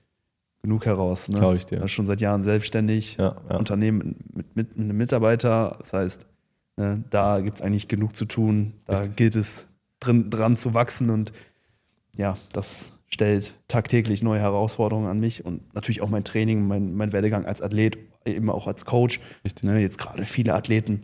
genug 0.61 0.85
heraus. 0.85 1.29
Ne? 1.29 1.39
Glaub 1.39 1.55
ich 1.55 1.65
dir. 1.65 1.79
bin 1.79 1.87
Schon 1.87 2.05
seit 2.05 2.21
Jahren 2.21 2.43
selbstständig, 2.43 3.17
Ja, 3.17 3.35
ja. 3.49 3.57
Unternehmen 3.57 4.15
mit, 4.33 4.55
mit, 4.55 4.55
mit 4.55 4.77
einem 4.77 4.97
Mitarbeiter. 4.97 5.77
Das 5.79 5.93
heißt, 5.93 6.27
ne, 6.77 7.03
da 7.09 7.39
gibt 7.39 7.57
es 7.57 7.63
eigentlich 7.63 7.87
genug 7.87 8.15
zu 8.15 8.25
tun. 8.25 8.73
Da 8.85 8.97
Richtig. 8.97 9.15
gilt 9.15 9.35
es 9.35 9.65
drin, 9.99 10.29
dran 10.29 10.55
zu 10.55 10.73
wachsen 10.75 11.09
und 11.09 11.33
ja, 12.17 12.37
das 12.53 12.93
stellt 13.07 13.55
tagtäglich 13.67 14.21
neue 14.21 14.39
Herausforderungen 14.39 15.07
an 15.07 15.19
mich 15.19 15.43
und 15.43 15.73
natürlich 15.73 16.01
auch 16.01 16.09
mein 16.09 16.23
Training, 16.23 16.67
mein, 16.67 16.93
mein 16.93 17.13
Werdegang 17.13 17.45
als 17.45 17.61
Athlet, 17.61 17.97
eben 18.25 18.51
auch 18.51 18.67
als 18.67 18.85
Coach. 18.85 19.19
Richtig. 19.43 19.63
Ne, 19.63 19.79
jetzt 19.79 19.97
gerade 19.97 20.25
viele 20.25 20.53
Athleten 20.53 21.03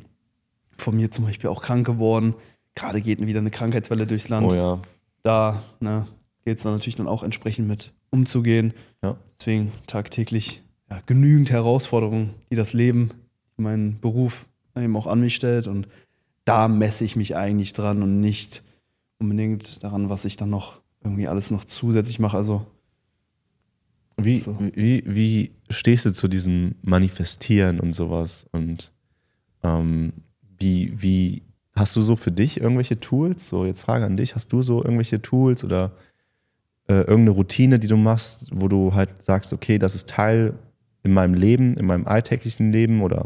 von 0.77 0.96
mir 0.96 1.12
zum 1.12 1.25
Beispiel 1.25 1.50
auch 1.50 1.62
krank 1.62 1.86
geworden. 1.86 2.36
Gerade 2.75 3.01
geht 3.01 3.25
wieder 3.25 3.39
eine 3.39 3.51
Krankheitswelle 3.51 4.05
durchs 4.08 4.29
Land. 4.29 4.51
Oh 4.51 4.55
ja. 4.55 4.82
Da 5.24 5.63
ne, 5.79 6.08
gilt 6.44 6.58
es 6.58 6.63
dann 6.63 6.74
natürlich 6.74 6.96
dann 6.96 7.08
auch 7.08 7.24
entsprechend 7.24 7.67
mit 7.67 7.94
umzugehen. 8.10 8.74
Ja. 9.03 9.17
Deswegen 9.39 9.72
tagtäglich 9.88 10.62
ja, 10.89 11.01
genügend 11.05 11.50
Herausforderungen, 11.51 12.34
die 12.51 12.55
das 12.55 12.74
Leben, 12.74 13.12
mein 13.58 14.00
Beruf 14.00 14.46
eben 14.77 14.96
auch 14.98 15.08
an 15.08 15.22
mich 15.22 15.36
stellt. 15.36 15.67
Und 15.67 15.88
da 16.44 16.67
messe 16.67 17.05
ich 17.05 17.15
mich 17.15 17.36
eigentlich 17.36 17.74
dran 17.74 18.03
und 18.03 18.20
nicht 18.20 18.63
unbedingt 19.17 19.84
daran, 19.84 20.10
was 20.10 20.25
ich 20.25 20.36
dann 20.36 20.50
noch 20.50 20.82
irgendwie 21.03 21.27
alles 21.27 21.51
noch 21.51 21.63
zusätzlich 21.63 22.20
mache. 22.20 22.38
Also 22.38 22.65
Wie, 24.17 24.36
So. 24.36 24.58
wie, 24.60 25.03
wie 25.05 25.51
stehst 25.70 26.05
du 26.05 26.12
zu 26.12 26.27
diesem 26.27 26.75
Manifestieren 26.82 27.79
und 27.79 27.94
sowas? 27.94 28.46
Und 28.51 28.91
ähm, 29.63 30.13
wie, 30.60 30.94
wie 30.96 31.44
hast 31.76 31.96
du 31.96 32.02
so 32.02 32.16
für 32.16 32.32
dich 32.32 32.62
irgendwelche 32.62 32.98
Tools? 32.98 33.48
So, 33.48 33.66
jetzt 33.66 33.82
Frage 33.82 34.06
an 34.06 34.18
dich, 34.18 34.36
hast 34.36 34.52
du 34.52 34.62
so 34.62 34.84
irgendwelche 34.84 35.22
Tools 35.22 35.64
oder 35.64 35.92
äh, 36.88 36.94
irgendeine 36.94 37.32
Routine, 37.32 37.80
die 37.80 37.88
du 37.88 37.98
machst, 37.98 38.48
wo 38.52 38.68
du 38.68 38.94
halt 38.94 39.22
sagst, 39.22 39.54
okay, 39.54 39.78
das 39.78 39.96
ist 39.96 40.08
Teil 40.08 40.54
in 41.04 41.14
meinem 41.14 41.34
Leben, 41.34 41.76
in 41.78 41.86
meinem 41.86 42.08
alltäglichen 42.08 42.72
Leben 42.72 43.02
oder 43.02 43.26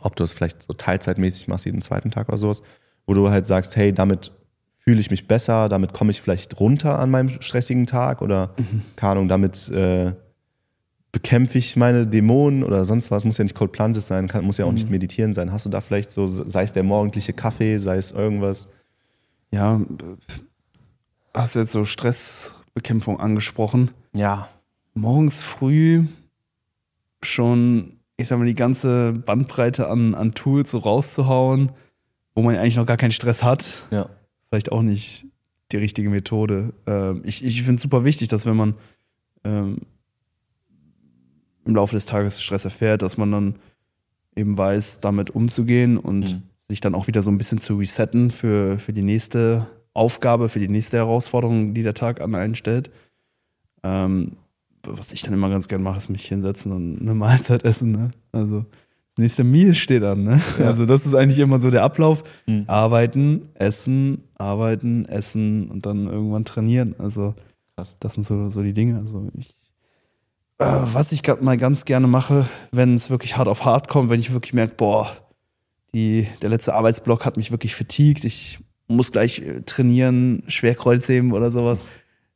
ob 0.00 0.16
du 0.16 0.24
es 0.24 0.32
vielleicht 0.32 0.62
so 0.62 0.74
teilzeitmäßig 0.74 1.48
machst, 1.48 1.64
jeden 1.64 1.82
zweiten 1.82 2.10
Tag 2.10 2.28
oder 2.28 2.38
sowas, 2.38 2.62
wo 3.06 3.14
du 3.14 3.30
halt 3.30 3.46
sagst, 3.46 3.76
hey, 3.76 3.92
damit 3.92 4.32
fühle 4.78 5.00
ich 5.00 5.10
mich 5.10 5.26
besser, 5.26 5.68
damit 5.68 5.94
komme 5.94 6.10
ich 6.10 6.20
vielleicht 6.20 6.60
runter 6.60 6.98
an 6.98 7.10
meinem 7.10 7.30
stressigen 7.30 7.86
Tag 7.86 8.20
oder, 8.20 8.54
keine 8.96 9.12
Ahnung, 9.12 9.28
damit 9.28 9.68
äh, 9.70 10.12
bekämpfe 11.14 11.58
ich 11.58 11.76
meine 11.76 12.06
Dämonen 12.06 12.64
oder 12.64 12.84
sonst 12.84 13.10
was, 13.10 13.24
muss 13.24 13.38
ja 13.38 13.44
nicht 13.44 13.54
Cold 13.54 13.72
Plunges 13.72 14.06
sein, 14.06 14.28
kann, 14.28 14.44
muss 14.44 14.58
ja 14.58 14.66
auch 14.66 14.72
nicht 14.72 14.90
meditieren 14.90 15.32
sein. 15.32 15.52
Hast 15.52 15.64
du 15.64 15.70
da 15.70 15.80
vielleicht 15.80 16.10
so, 16.10 16.26
sei 16.26 16.64
es 16.64 16.72
der 16.72 16.82
morgendliche 16.82 17.32
Kaffee, 17.32 17.78
sei 17.78 17.96
es 17.96 18.12
irgendwas? 18.12 18.68
ja, 19.54 19.80
hast 21.32 21.54
du 21.54 21.60
jetzt 21.60 21.72
so 21.72 21.84
Stressbekämpfung 21.84 23.20
angesprochen. 23.20 23.92
Ja. 24.14 24.48
Morgens 24.94 25.40
früh 25.40 26.04
schon, 27.22 27.92
ich 28.16 28.28
sag 28.28 28.38
mal, 28.38 28.46
die 28.46 28.54
ganze 28.54 29.12
Bandbreite 29.12 29.88
an, 29.88 30.14
an 30.14 30.34
Tools 30.34 30.72
so 30.72 30.78
rauszuhauen, 30.78 31.72
wo 32.34 32.42
man 32.42 32.56
eigentlich 32.56 32.76
noch 32.76 32.86
gar 32.86 32.96
keinen 32.96 33.12
Stress 33.12 33.42
hat. 33.42 33.86
Ja. 33.90 34.08
vielleicht 34.48 34.72
auch 34.72 34.82
nicht 34.82 35.26
die 35.72 35.76
richtige 35.76 36.10
Methode. 36.10 36.74
Ähm, 36.86 37.22
ich 37.24 37.44
ich 37.44 37.62
finde 37.62 37.76
es 37.76 37.82
super 37.82 38.04
wichtig, 38.04 38.28
dass 38.28 38.46
wenn 38.46 38.56
man 38.56 38.74
ähm, 39.44 39.78
im 41.64 41.74
Laufe 41.74 41.94
des 41.94 42.06
Tages 42.06 42.42
Stress 42.42 42.64
erfährt, 42.64 43.02
dass 43.02 43.16
man 43.16 43.32
dann 43.32 43.54
eben 44.36 44.56
weiß, 44.58 45.00
damit 45.00 45.30
umzugehen 45.30 45.96
und 45.98 46.34
Mhm. 46.34 46.42
sich 46.68 46.80
dann 46.80 46.94
auch 46.94 47.06
wieder 47.06 47.22
so 47.22 47.30
ein 47.30 47.38
bisschen 47.38 47.58
zu 47.58 47.76
resetten 47.76 48.30
für, 48.30 48.78
für 48.78 48.92
die 48.92 49.02
nächste 49.02 49.66
Aufgabe, 49.92 50.48
für 50.48 50.58
die 50.60 50.68
nächste 50.68 50.96
Herausforderung, 50.96 51.72
die 51.74 51.82
der 51.82 51.94
Tag 51.94 52.20
an 52.20 52.34
einen 52.34 52.54
stellt. 52.56 52.90
Ähm, 53.82 54.32
was 54.86 55.12
ich 55.12 55.22
dann 55.22 55.32
immer 55.34 55.48
ganz 55.50 55.68
gern 55.68 55.82
mache, 55.82 55.98
ist 55.98 56.08
mich 56.10 56.26
hinsetzen 56.26 56.72
und 56.72 57.00
eine 57.00 57.14
Mahlzeit 57.14 57.64
essen. 57.64 57.92
Ne? 57.92 58.10
Also 58.32 58.60
das 59.10 59.18
nächste 59.18 59.44
Meal 59.44 59.74
steht 59.74 60.02
an. 60.02 60.24
Ne? 60.24 60.40
Ja. 60.58 60.66
Also 60.66 60.84
das 60.86 61.06
ist 61.06 61.14
eigentlich 61.14 61.38
immer 61.38 61.60
so 61.60 61.70
der 61.70 61.84
Ablauf. 61.84 62.24
Mhm. 62.46 62.64
Arbeiten, 62.66 63.48
essen, 63.54 64.24
arbeiten, 64.34 65.04
essen 65.06 65.70
und 65.70 65.86
dann 65.86 66.06
irgendwann 66.08 66.44
trainieren. 66.44 66.94
Also 66.98 67.34
Krass. 67.76 67.94
das 68.00 68.14
sind 68.14 68.24
so, 68.26 68.50
so 68.50 68.62
die 68.62 68.72
Dinge. 68.72 68.98
Also 68.98 69.28
ich, 69.38 69.54
äh, 70.58 70.64
was 70.66 71.12
ich 71.12 71.22
grad 71.22 71.42
mal 71.42 71.56
ganz 71.56 71.84
gerne 71.84 72.06
mache, 72.06 72.46
wenn 72.72 72.94
es 72.94 73.10
wirklich 73.10 73.36
hart 73.36 73.48
auf 73.48 73.64
hart 73.64 73.88
kommt, 73.88 74.10
wenn 74.10 74.20
ich 74.20 74.32
wirklich 74.32 74.52
merke, 74.52 74.74
boah, 74.76 75.16
die, 75.94 76.28
der 76.42 76.50
letzte 76.50 76.74
Arbeitsblock 76.74 77.24
hat 77.24 77.36
mich 77.36 77.50
wirklich 77.50 77.74
fatigued, 77.74 78.24
ich 78.24 78.58
muss 78.86 79.12
gleich 79.12 79.40
äh, 79.40 79.62
trainieren, 79.62 80.42
Schwerkreuz 80.48 81.08
heben 81.08 81.32
oder 81.32 81.50
sowas, 81.50 81.84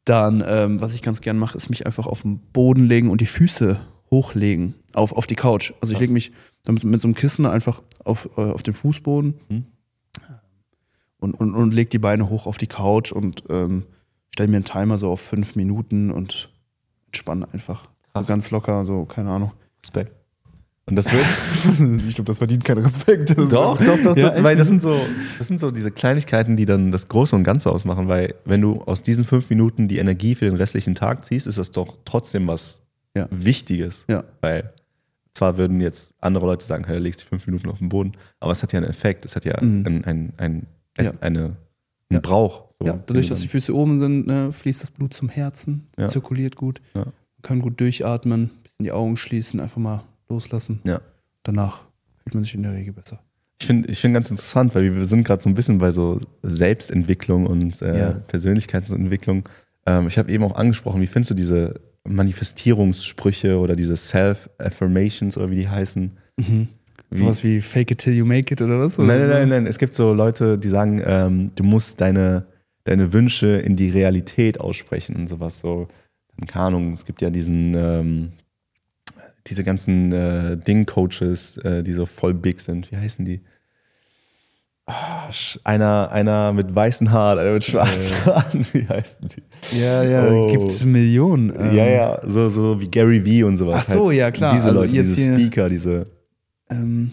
dann, 0.05 0.43
ähm, 0.47 0.81
was 0.81 0.95
ich 0.95 1.03
ganz 1.03 1.21
gerne 1.21 1.39
mache, 1.39 1.57
ist 1.57 1.69
mich 1.69 1.85
einfach 1.87 2.07
auf 2.07 2.23
den 2.23 2.39
Boden 2.39 2.87
legen 2.87 3.11
und 3.11 3.21
die 3.21 3.27
Füße 3.27 3.81
hochlegen 4.11 4.75
auf, 4.95 5.13
auf 5.13 5.27
die 5.27 5.35
Couch. 5.35 5.75
Also 5.81 5.93
ich 5.93 6.01
lege 6.01 6.13
mich 6.13 6.33
damit, 6.65 6.83
mit 6.85 7.01
so 7.01 7.09
einem 7.09 7.15
Kissen 7.15 7.45
einfach 7.47 7.83
auf, 8.05 8.29
äh, 8.37 8.41
auf 8.41 8.63
den 8.63 8.75
Fußboden 8.75 9.35
Mhm. 9.49 9.67
und, 11.19 11.35
und, 11.35 11.55
und 11.55 11.75
leg 11.75 11.91
die 11.91 11.99
Beine 11.99 12.31
hoch 12.31 12.47
auf 12.47 12.57
die 12.59 12.67
Couch 12.67 13.13
und 13.13 13.45
ähm, 13.51 13.85
stelle 14.33 14.49
mir 14.49 14.57
einen 14.57 14.65
Timer 14.65 14.97
so 14.99 15.11
auf 15.11 15.21
fünf 15.21 15.57
Minuten 15.57 16.11
und 16.11 16.51
entspanne 17.07 17.47
einfach. 17.53 17.89
So 18.15 18.23
ganz 18.23 18.51
locker, 18.51 18.85
so, 18.85 19.05
keine 19.05 19.31
Ahnung. 19.31 19.53
Respekt. 19.83 20.13
Und 20.87 20.97
das 20.97 21.13
wird. 21.13 21.25
ich 22.09 22.15
glaube, 22.15 22.27
das 22.27 22.39
verdient 22.39 22.65
keinen 22.65 22.79
Respekt. 22.83 23.31
Das 23.31 23.51
doch, 23.51 23.77
doch, 23.79 23.99
doch, 24.03 24.17
Ja, 24.17 24.31
doch. 24.31 24.43
Weil 24.43 24.57
das 24.57 24.69
sind 24.69 24.81
so, 24.81 24.99
das 25.37 25.47
sind 25.47 25.61
so 25.61 25.71
diese 25.71 25.91
Kleinigkeiten, 25.91 26.57
die 26.57 26.65
dann 26.65 26.91
das 26.93 27.09
Große 27.09 27.37
und 27.37 27.45
Ganze 27.45 27.71
ausmachen. 27.71 28.09
Weil 28.09 28.35
wenn 28.47 28.63
du 28.63 28.81
aus 28.83 29.03
diesen 29.03 29.25
fünf 29.27 29.51
Minuten 29.51 29.87
die 29.89 29.99
Energie 29.99 30.35
für 30.35 30.47
den 30.47 30.55
restlichen 30.57 30.95
Tag 30.95 31.25
ziehst, 31.27 31.47
ist 31.47 31.59
das 31.59 31.71
doch 31.73 31.99
trotzdem 32.07 32.47
was 32.47 32.81
Ja. 33.15 33.29
Wichtiges. 33.31 34.05
Ja. 34.09 34.25
Weil 34.41 34.73
zwar 35.35 35.59
würden 35.59 35.81
jetzt 35.81 36.15
andere 36.21 36.47
Leute 36.47 36.65
sagen, 36.65 36.85
hey, 36.87 36.99
legst 36.99 37.21
die 37.21 37.27
fünf 37.27 37.47
Minuten 37.47 37.69
auf 37.69 37.79
den 37.79 37.91
Boden, 37.91 38.13
aber 38.41 38.53
es 38.53 38.63
hat 38.63 38.73
ja 38.73 38.79
einen 38.79 38.89
Effekt, 38.89 39.25
es 39.27 39.37
hat 39.37 39.45
ja 39.45 39.63
Mhm. 39.63 39.85
ein, 39.87 40.05
ein, 40.07 40.33
ein, 40.39 40.67
Ja. 40.99 41.13
eine, 41.21 41.57
einen. 42.11 42.23
Brauch. 42.23 42.65
So, 42.81 42.87
Ja, 42.87 42.99
dadurch, 43.07 43.29
dass 43.29 43.41
die 43.41 43.49
Füße 43.49 43.75
oben 43.75 43.99
sind, 43.99 44.27
ne, 44.27 44.51
fließt 44.53 44.83
das 44.83 44.91
Blut 44.91 45.13
zum 45.13 45.29
Herzen, 45.29 45.87
zirkuliert 46.07 46.57
gut, 46.57 46.81
Ja. 46.95 47.05
Kann 47.43 47.61
gut 47.61 47.81
durchatmen, 47.81 48.51
bisschen 48.63 48.85
die 48.85 48.93
Augen 48.93 49.17
schließen, 49.17 49.61
einfach 49.61 49.79
mal 49.79 50.03
loslassen. 50.29 50.81
Ja. 50.85 51.01
Danach 51.43 51.83
fühlt 52.23 52.35
man 52.35 52.45
sich 52.45 52.55
in 52.55 52.63
der 52.63 52.73
Regel 52.73 52.93
besser. 52.93 53.21
Ich 53.61 53.67
finde 53.67 53.89
ich 53.91 54.01
find 54.01 54.15
ganz 54.15 54.31
interessant, 54.31 54.75
weil 54.75 54.95
wir 54.95 55.05
sind 55.05 55.25
gerade 55.25 55.43
so 55.43 55.49
ein 55.49 55.55
bisschen 55.55 55.79
bei 55.79 55.91
so 55.91 56.21
Selbstentwicklung 56.43 57.47
und 57.47 57.81
äh, 57.83 57.99
Ja. 57.99 58.13
Persönlichkeitsentwicklung. 58.13 59.49
Ähm, 59.87 60.07
ich 60.09 60.17
habe 60.19 60.31
eben 60.31 60.45
auch 60.45 60.55
angesprochen, 60.57 61.01
wie 61.01 61.07
findest 61.07 61.31
du 61.31 61.35
diese 61.35 61.81
Manifestierungssprüche 62.05 63.59
oder 63.59 63.77
diese 63.77 63.97
Self-Affirmations 63.97 65.37
oder 65.37 65.51
wie 65.51 65.57
die 65.57 65.69
heißen? 65.69 66.13
Wie- 66.37 66.69
Sowas 67.15 67.43
wie 67.43 67.61
Fake 67.63 67.91
it 67.91 67.99
till 67.99 68.13
you 68.15 68.25
make 68.27 68.53
it 68.53 68.61
oder 68.61 68.79
was? 68.81 68.99
Nein, 68.99 69.07
Oder 69.09 69.19
nein, 69.19 69.29
so? 69.29 69.39
nein, 69.39 69.49
nein. 69.49 69.67
Es 69.67 69.79
gibt 69.79 69.95
so 69.95 70.13
Leute, 70.13 70.57
die 70.59 70.69
sagen, 70.69 71.03
ähm, 71.05 71.51
du 71.55 71.65
musst 71.65 72.01
deine, 72.01 72.45
deine 72.85 73.13
Wünsche 73.15 73.47
in 73.47 73.77
die 73.77 73.89
Realität 73.91 74.61
aussprechen 74.61 75.17
und 75.17 75.27
sowas. 75.29 75.61
So, 75.61 75.89
keine 76.47 76.65
Ahnung, 76.67 76.93
es 76.93 77.05
gibt 77.05 77.21
ja 77.23 77.31
diesen, 77.31 77.75
ähm, 77.75 78.33
diese 79.47 79.65
ganzen 79.65 80.13
äh, 80.13 80.57
Ding-Coaches, 80.57 81.57
äh, 81.59 81.83
die 81.83 81.93
so 81.93 82.07
voll 82.07 82.35
big 82.35 82.61
sind. 82.61 82.91
Wie 82.93 82.97
heißen 82.97 83.25
die? 83.25 83.41
Sch- 85.31 85.59
einer, 85.65 86.11
einer 86.13 86.55
mit 86.55 86.75
weißen 86.75 87.11
Haaren, 87.11 87.39
einer 87.39 87.53
mit 87.53 87.65
schwarzen 87.65 88.15
Haaren. 88.25 88.67
Wie 88.73 88.89
heißen 88.89 89.29
die? 89.29 89.79
Ja, 89.79 90.03
ja, 90.03 90.31
Oh. 90.33 90.49
gibt 90.51 90.83
Millionen. 90.87 91.51
ähm, 91.55 91.77
ja, 91.77 91.87
ja, 91.87 92.21
so, 92.27 92.49
so 92.49 92.81
wie 92.81 92.89
Gary 92.89 93.23
Vee 93.25 93.43
und 93.43 93.59
sowas. 93.59 93.81
Ach 93.87 93.93
so, 93.93 94.07
halt. 94.07 94.17
ja, 94.17 94.31
klar. 94.31 94.53
Diese 94.55 94.65
Also 94.69 94.81
Leute, 94.81 94.93
diese 94.93 95.21
Speaker, 95.35 95.69
diese 95.69 96.05
Ähm, 96.71 97.13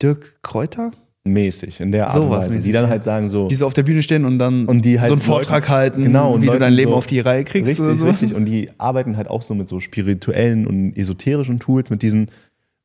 Dirk 0.00 0.40
Kräuter? 0.42 0.92
Mäßig, 1.24 1.80
in 1.80 1.92
der 1.92 2.06
Art 2.08 2.16
und 2.16 2.22
Sowas 2.22 2.38
Weise. 2.46 2.50
Die 2.50 2.56
mäßig, 2.58 2.72
dann 2.72 2.84
ja. 2.84 2.90
halt 2.90 3.04
sagen 3.04 3.28
so, 3.28 3.46
Die 3.48 3.54
so 3.54 3.66
auf 3.66 3.74
der 3.74 3.82
Bühne 3.82 4.02
stehen 4.02 4.24
und 4.24 4.38
dann 4.38 4.66
Und 4.66 4.84
die 4.84 4.98
halt 5.00 5.08
so 5.08 5.14
einen 5.14 5.20
Vortrag 5.22 5.62
Leuten- 5.64 5.68
halten, 5.72 6.02
genau, 6.04 6.32
und 6.32 6.40
wie 6.40 6.46
du 6.46 6.52
Leuten 6.52 6.60
dein 6.62 6.72
Leben 6.72 6.90
so- 6.92 6.96
auf 6.96 7.06
die 7.06 7.20
Reihe 7.20 7.44
kriegst 7.44 7.68
Richtig, 7.70 7.84
oder 7.86 7.94
so. 7.94 8.06
richtig. 8.06 8.34
Und 8.34 8.46
die 8.46 8.70
arbeiten 8.78 9.16
halt 9.16 9.28
auch 9.28 9.42
so 9.42 9.54
mit 9.54 9.68
so 9.68 9.80
spirituellen 9.80 10.66
und 10.66 10.96
esoterischen 10.96 11.58
Tools, 11.60 11.90
mit 11.90 12.02
diesen, 12.02 12.30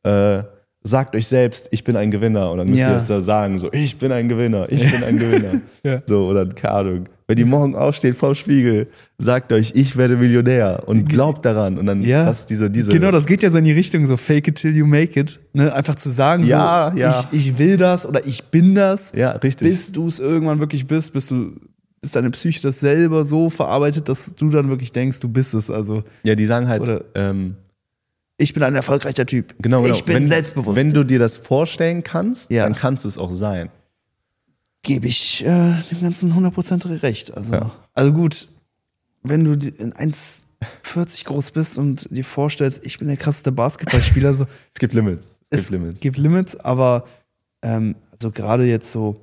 äh, 0.04 0.44
sagt 0.84 1.16
euch 1.16 1.28
selbst, 1.28 1.68
ich 1.72 1.84
bin 1.84 1.96
ein 1.96 2.12
Gewinner. 2.12 2.52
Und 2.52 2.58
dann 2.60 2.68
müsst 2.68 2.82
Ja. 2.82 2.90
ihr 2.90 2.94
das 2.96 3.08
da 3.08 3.22
sagen, 3.22 3.58
so, 3.58 3.72
ich 3.72 3.98
bin 3.98 4.12
ein 4.12 4.28
Gewinner, 4.30 4.68
ich 4.70 4.84
bin 4.92 5.04
ein 5.04 5.18
Gewinner. 5.18 5.62
Ja. 5.84 6.02
So, 6.06 6.28
oder 6.28 6.46
keine 6.48 6.74
Ahnung. 6.74 7.06
Wenn 7.28 7.40
ihr 7.40 7.46
morgen 7.48 7.76
aufsteht 7.76 8.16
vorm 8.16 8.36
Spiegel, 8.36 8.88
sagt 9.18 9.52
euch, 9.52 9.72
ich 9.74 9.98
werde 9.98 10.16
Millionär 10.16 10.84
und 10.86 11.10
glaubt 11.10 11.44
daran. 11.44 11.80
Und 11.80 11.88
dann 11.88 12.04
Ja. 12.04 12.26
das 12.26 12.46
diese, 12.46 12.70
diese. 12.70 12.92
Genau, 12.92 13.10
das 13.10 13.26
geht 13.26 13.42
ja 13.42 13.50
so 13.50 13.58
in 13.58 13.64
die 13.64 13.72
Richtung, 13.72 14.06
so 14.06 14.16
fake 14.16 14.48
it 14.50 14.56
till 14.56 14.76
you 14.78 14.86
make 14.86 15.20
it. 15.20 15.40
Ne? 15.54 15.74
Einfach 15.74 15.96
zu 15.96 16.12
sagen, 16.12 16.44
Ja, 16.44 16.92
so, 16.94 17.00
ja. 17.00 17.26
Ich, 17.32 17.48
ich 17.48 17.58
will 17.58 17.78
das 17.78 18.06
oder 18.06 18.26
ich 18.28 18.44
bin 18.46 18.76
das, 18.76 19.12
Ja, 19.16 19.32
richtig. 19.32 19.68
bis 19.68 19.92
du 19.92 20.08
es 20.08 20.20
irgendwann 20.20 20.60
wirklich 20.60 20.86
bist, 20.86 21.14
bis 21.14 21.26
du 21.28 21.54
bis 22.00 22.12
deine 22.12 22.30
Psyche 22.30 22.62
das 22.62 22.80
selber 22.80 23.26
so 23.26 23.50
verarbeitet, 23.50 24.08
dass 24.08 24.36
du 24.36 24.50
dann 24.52 24.70
wirklich 24.70 24.92
denkst, 24.92 25.20
du 25.22 25.28
bist 25.28 25.56
es. 25.56 25.72
Also 25.72 26.04
ja, 26.24 26.36
die 26.36 26.46
sagen 26.46 26.68
halt, 26.68 26.82
Oder- 26.84 27.06
ähm, 27.16 27.56
ich 28.38 28.54
bin 28.54 28.62
ein 28.62 28.76
erfolgreicher 28.76 29.26
Typ. 29.26 29.56
genau, 29.60 29.82
genau. 29.82 29.96
Ich 29.96 30.04
bin 30.04 30.16
wenn, 30.18 30.28
selbstbewusst. 30.28 30.76
Wenn 30.78 30.92
du 30.94 31.04
dir 31.04 31.18
das 31.18 31.40
vorstellen 31.40 32.04
kannst, 32.04 32.52
Ja. 32.52 32.66
dann 32.66 32.76
kannst 32.76 33.06
du 33.06 33.08
es 33.08 33.18
auch 33.18 33.32
sein. 33.32 33.70
Gebe 34.86 35.08
ich 35.08 35.44
äh, 35.44 35.74
dem 35.92 36.02
Ganzen 36.02 36.32
100% 36.32 37.02
recht. 37.04 37.36
Also, 37.36 37.56
Ja. 37.56 37.72
also 37.94 38.14
gut, 38.14 38.48
wenn 39.24 39.44
du 39.44 39.52
in 39.54 39.92
1,40 39.94 41.26
groß 41.26 41.52
bist 41.52 41.78
und 41.78 42.08
dir 42.16 42.24
vorstellst, 42.24 42.82
ich 42.86 43.00
bin 43.00 43.08
der 43.10 43.18
krasseste 43.18 43.52
Basketballspieler, 43.52 44.34
so, 44.36 44.46
Es 44.74 44.80
gibt 44.80 44.94
Limits. 44.94 45.40
Es, 45.50 45.62
es 45.62 45.68
gibt 45.68 45.72
Limits. 45.82 46.02
gibt 46.02 46.18
Limits, 46.18 46.56
aber 46.56 47.06
ähm, 47.64 47.96
also 48.12 48.32
gerade 48.32 48.66
jetzt 48.66 48.92
so, 48.92 49.20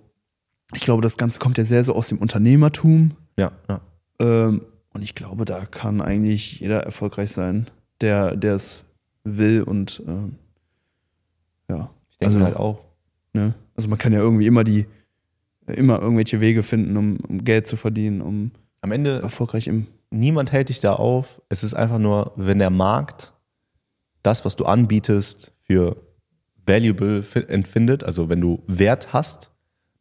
ich 0.74 0.82
glaube, 0.82 1.00
das 1.00 1.16
Ganze 1.16 1.38
kommt 1.38 1.56
ja 1.58 1.64
sehr 1.64 1.84
so 1.84 1.94
aus 1.94 2.08
dem 2.08 2.18
Unternehmertum. 2.18 3.12
ja, 3.38 3.52
ja. 3.70 3.80
Ähm, 4.20 4.62
und 4.94 5.00
ich 5.02 5.14
glaube, 5.14 5.46
da 5.46 5.64
kann 5.64 6.02
eigentlich 6.02 6.60
jeder 6.60 6.80
erfolgreich 6.82 7.30
sein, 7.32 7.70
der 8.02 8.36
der 8.36 8.56
es 8.56 8.84
will 9.24 9.62
und 9.62 10.02
ähm, 10.06 10.34
ja. 11.70 11.88
Ich 12.10 12.18
denke 12.18 12.34
also, 12.34 12.44
halt 12.44 12.56
auch. 12.56 12.80
Ne? 13.32 13.54
Also 13.74 13.88
man 13.88 13.98
kann 13.98 14.12
ja 14.12 14.18
irgendwie 14.18 14.46
immer 14.46 14.64
die, 14.64 14.84
immer 15.66 16.00
irgendwelche 16.00 16.40
Wege 16.40 16.62
finden, 16.62 16.96
um, 16.96 17.16
um 17.28 17.44
Geld 17.44 17.66
zu 17.66 17.76
verdienen, 17.76 18.20
um 18.22 18.50
Am 18.80 18.92
Ende 18.92 19.20
erfolgreich 19.22 19.66
im. 19.68 19.86
niemand 20.10 20.52
hält 20.52 20.68
dich 20.68 20.80
da 20.80 20.94
auf. 20.94 21.40
Es 21.48 21.62
ist 21.64 21.74
einfach 21.74 21.98
nur, 21.98 22.32
wenn 22.36 22.58
der 22.58 22.70
Markt 22.70 23.32
das, 24.22 24.44
was 24.44 24.56
du 24.56 24.64
anbietest, 24.64 25.52
für 25.60 25.96
valuable 26.66 27.22
fi- 27.22 27.44
empfindet, 27.48 28.04
also 28.04 28.28
wenn 28.28 28.40
du 28.40 28.62
Wert 28.66 29.12
hast, 29.12 29.50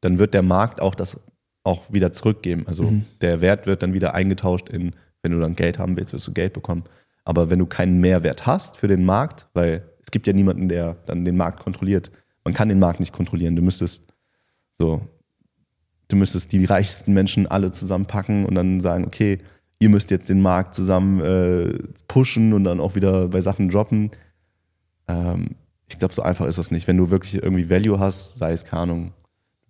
dann 0.01 0.19
wird 0.19 0.33
der 0.33 0.43
Markt 0.43 0.81
auch 0.81 0.95
das 0.95 1.19
auch 1.63 1.91
wieder 1.93 2.11
zurückgeben. 2.11 2.63
Also 2.67 2.83
Mhm. 2.83 3.05
der 3.21 3.41
Wert 3.41 3.65
wird 3.67 3.83
dann 3.83 3.93
wieder 3.93 4.13
eingetauscht 4.15 4.69
in, 4.69 4.95
wenn 5.21 5.31
du 5.31 5.39
dann 5.39 5.55
Geld 5.55 5.77
haben 5.79 5.95
willst, 5.95 6.13
wirst 6.13 6.27
du 6.27 6.33
Geld 6.33 6.53
bekommen. 6.53 6.83
Aber 7.23 7.51
wenn 7.51 7.59
du 7.59 7.67
keinen 7.67 7.99
Mehrwert 7.99 8.47
hast 8.47 8.77
für 8.77 8.87
den 8.87 9.05
Markt, 9.05 9.47
weil 9.53 9.87
es 10.03 10.09
gibt 10.09 10.25
ja 10.25 10.33
niemanden, 10.33 10.69
der 10.69 10.95
dann 11.05 11.23
den 11.23 11.37
Markt 11.37 11.59
kontrolliert. 11.63 12.11
Man 12.43 12.55
kann 12.55 12.69
den 12.69 12.79
Markt 12.79 12.99
nicht 12.99 13.13
kontrollieren. 13.13 13.55
Du 13.55 13.61
müsstest 13.61 14.03
so, 14.73 15.01
du 16.11 16.15
müsstest 16.15 16.51
die 16.51 16.65
reichsten 16.65 17.13
Menschen 17.13 17.47
alle 17.47 17.71
zusammenpacken 17.71 18.45
und 18.45 18.55
dann 18.55 18.81
sagen, 18.81 19.05
okay, 19.05 19.39
ihr 19.79 19.89
müsst 19.89 20.11
jetzt 20.11 20.29
den 20.29 20.41
Markt 20.41 20.75
zusammen 20.75 21.21
äh, 21.21 21.79
pushen 22.07 22.53
und 22.53 22.63
dann 22.63 22.79
auch 22.79 22.95
wieder 22.95 23.29
bei 23.29 23.41
Sachen 23.41 23.69
droppen. 23.69 24.11
Ähm, 25.07 25.55
ich 25.89 25.97
glaube, 25.97 26.13
so 26.13 26.21
einfach 26.21 26.45
ist 26.45 26.57
das 26.57 26.71
nicht. 26.71 26.87
Wenn 26.87 26.97
du 26.97 27.09
wirklich 27.09 27.41
irgendwie 27.41 27.69
Value 27.69 27.99
hast, 27.99 28.37
sei 28.37 28.53
es, 28.53 28.63
keine 28.63 28.93
du 28.93 29.11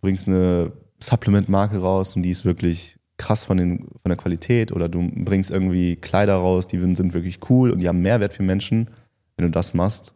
bringst 0.02 0.28
eine 0.28 0.74
Supplement-Marke 1.02 1.78
raus 1.78 2.16
und 2.16 2.24
die 2.24 2.32
ist 2.32 2.46
wirklich 2.46 2.98
krass 3.18 3.46
von, 3.46 3.58
den, 3.58 3.80
von 3.80 4.10
der 4.10 4.18
Qualität 4.18 4.72
oder 4.72 4.90
du 4.90 5.10
bringst 5.24 5.52
irgendwie 5.52 5.96
Kleider 5.96 6.36
raus, 6.36 6.68
die 6.68 6.80
sind 6.80 7.14
wirklich 7.14 7.40
cool 7.50 7.72
und 7.72 7.80
die 7.80 7.88
haben 7.88 8.02
Mehrwert 8.02 8.34
für 8.34 8.44
Menschen. 8.44 8.90
Wenn 9.38 9.46
du 9.46 9.52
das 9.52 9.74
machst 9.74 10.16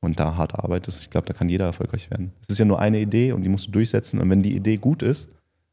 und 0.00 0.18
da 0.18 0.36
hart 0.36 0.54
arbeitest, 0.54 1.02
ich 1.02 1.10
glaube, 1.10 1.26
da 1.26 1.34
kann 1.34 1.48
jeder 1.48 1.66
erfolgreich 1.66 2.10
werden. 2.10 2.32
Es 2.40 2.48
ist 2.48 2.58
ja 2.58 2.64
nur 2.64 2.80
eine 2.80 2.98
Idee 2.98 3.32
und 3.32 3.42
die 3.42 3.48
musst 3.48 3.68
du 3.68 3.70
durchsetzen 3.70 4.20
und 4.20 4.28
wenn 4.28 4.42
die 4.42 4.56
Idee 4.56 4.78
gut 4.78 5.02
ist, 5.02 5.30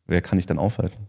wer 0.07 0.21
kann 0.21 0.37
dich 0.37 0.45
dann 0.45 0.57
aufhalten? 0.59 1.07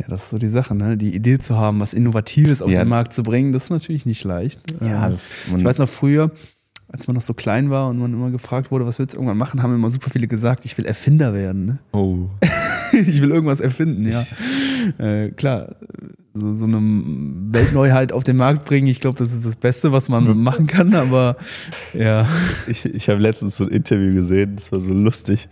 Ja, 0.00 0.06
das 0.08 0.24
ist 0.24 0.30
so 0.30 0.38
die 0.38 0.48
Sache, 0.48 0.74
ne? 0.74 0.96
Die 0.96 1.14
Idee 1.14 1.38
zu 1.38 1.56
haben, 1.56 1.78
was 1.80 1.92
Innovatives 1.92 2.62
auf 2.62 2.70
Ja. 2.70 2.82
den 2.84 2.88
Markt 2.88 3.12
zu 3.12 3.22
bringen, 3.22 3.52
das 3.52 3.64
ist 3.64 3.70
natürlich 3.70 4.06
nicht 4.06 4.24
leicht. 4.24 4.60
Ähm, 4.80 5.12
ich 5.58 5.64
weiß 5.64 5.78
noch 5.78 5.88
früher, 5.88 6.30
als 6.88 7.06
man 7.06 7.14
noch 7.14 7.22
so 7.22 7.34
klein 7.34 7.70
war 7.70 7.88
und 7.88 7.98
man 7.98 8.12
immer 8.12 8.30
gefragt 8.30 8.70
wurde, 8.70 8.86
was 8.86 8.98
willst 8.98 9.14
du 9.14 9.18
irgendwann 9.18 9.36
machen, 9.36 9.62
haben 9.62 9.74
immer 9.74 9.90
super 9.90 10.10
viele 10.10 10.26
gesagt, 10.26 10.64
ich 10.64 10.76
will 10.78 10.86
Erfinder 10.86 11.34
werden. 11.34 11.66
Ne? 11.66 11.80
oh, 11.92 12.28
ich 12.92 13.20
will 13.20 13.30
irgendwas 13.30 13.60
erfinden, 13.60 14.08
ja. 14.10 14.24
Äh, 14.96 15.32
klar, 15.32 15.76
so, 16.32 16.54
so 16.54 16.64
eine 16.64 16.78
Weltneuheit 17.52 18.14
auf 18.14 18.24
den 18.24 18.38
Markt 18.38 18.64
bringen, 18.64 18.86
ich 18.86 19.00
glaube, 19.00 19.18
das 19.18 19.30
ist 19.30 19.44
das 19.44 19.56
Beste, 19.56 19.92
was 19.92 20.08
man 20.08 20.38
machen 20.38 20.66
kann, 20.66 20.94
aber 20.94 21.36
ja. 21.92 22.26
Ich, 22.66 22.86
ich 22.86 23.10
habe 23.10 23.20
letztens 23.20 23.58
so 23.58 23.64
ein 23.64 23.70
Interview 23.70 24.14
gesehen, 24.14 24.56
das 24.56 24.72
war 24.72 24.80
so 24.80 24.94
lustig. 24.94 25.50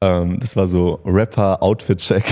Ähm, 0.00 0.38
das 0.40 0.56
war 0.56 0.66
so 0.66 1.00
Rapper-Outfit-Check. 1.04 2.24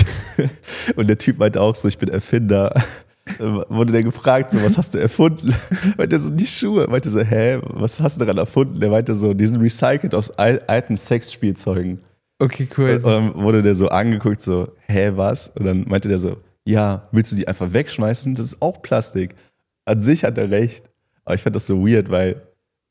Und 0.95 1.07
der 1.07 1.17
Typ 1.17 1.37
meinte 1.37 1.61
auch 1.61 1.75
so, 1.75 1.87
ich 1.87 1.97
bin 1.97 2.09
Erfinder. 2.09 2.73
Wurde 3.67 3.91
der 3.91 4.03
gefragt, 4.03 4.51
so, 4.51 4.63
was 4.63 4.77
hast 4.77 4.93
du 4.93 4.99
erfunden? 4.99 5.53
Meinte 5.97 6.17
so, 6.17 6.29
die 6.29 6.47
Schuhe. 6.47 6.87
Meinte 6.87 7.09
so, 7.09 7.19
hä, 7.19 7.59
was 7.61 7.99
hast 7.99 8.15
du 8.15 8.19
daran 8.19 8.37
erfunden? 8.37 8.79
Der 8.79 8.89
meinte 8.89 9.13
so, 9.15 9.33
die 9.33 9.45
sind 9.45 9.61
recycelt 9.61 10.15
aus 10.15 10.31
al 10.31 10.61
alten 10.67 10.95
Sexspielzeugen. 10.95 11.99
Okay, 12.39 12.69
cool. 12.77 12.91
Und 12.91 13.05
dann 13.05 13.35
wurde 13.35 13.61
der 13.61 13.75
so 13.75 13.89
angeguckt, 13.89 14.41
so, 14.41 14.69
hä, 14.87 15.11
was? 15.15 15.51
Und 15.55 15.65
dann 15.65 15.83
meinte 15.89 16.07
der 16.07 16.19
so, 16.19 16.37
ja, 16.63 17.07
willst 17.11 17.33
du 17.33 17.35
die 17.35 17.49
einfach 17.49 17.73
wegschmeißen? 17.73 18.33
Das 18.35 18.45
ist 18.45 18.61
auch 18.61 18.81
Plastik. 18.81 19.35
An 19.83 19.99
sich 19.99 20.23
hat 20.23 20.37
er 20.37 20.49
recht. 20.49 20.89
Aber 21.25 21.35
ich 21.35 21.41
fand 21.41 21.55
das 21.55 21.67
so 21.67 21.85
weird, 21.85 22.09
weil 22.09 22.41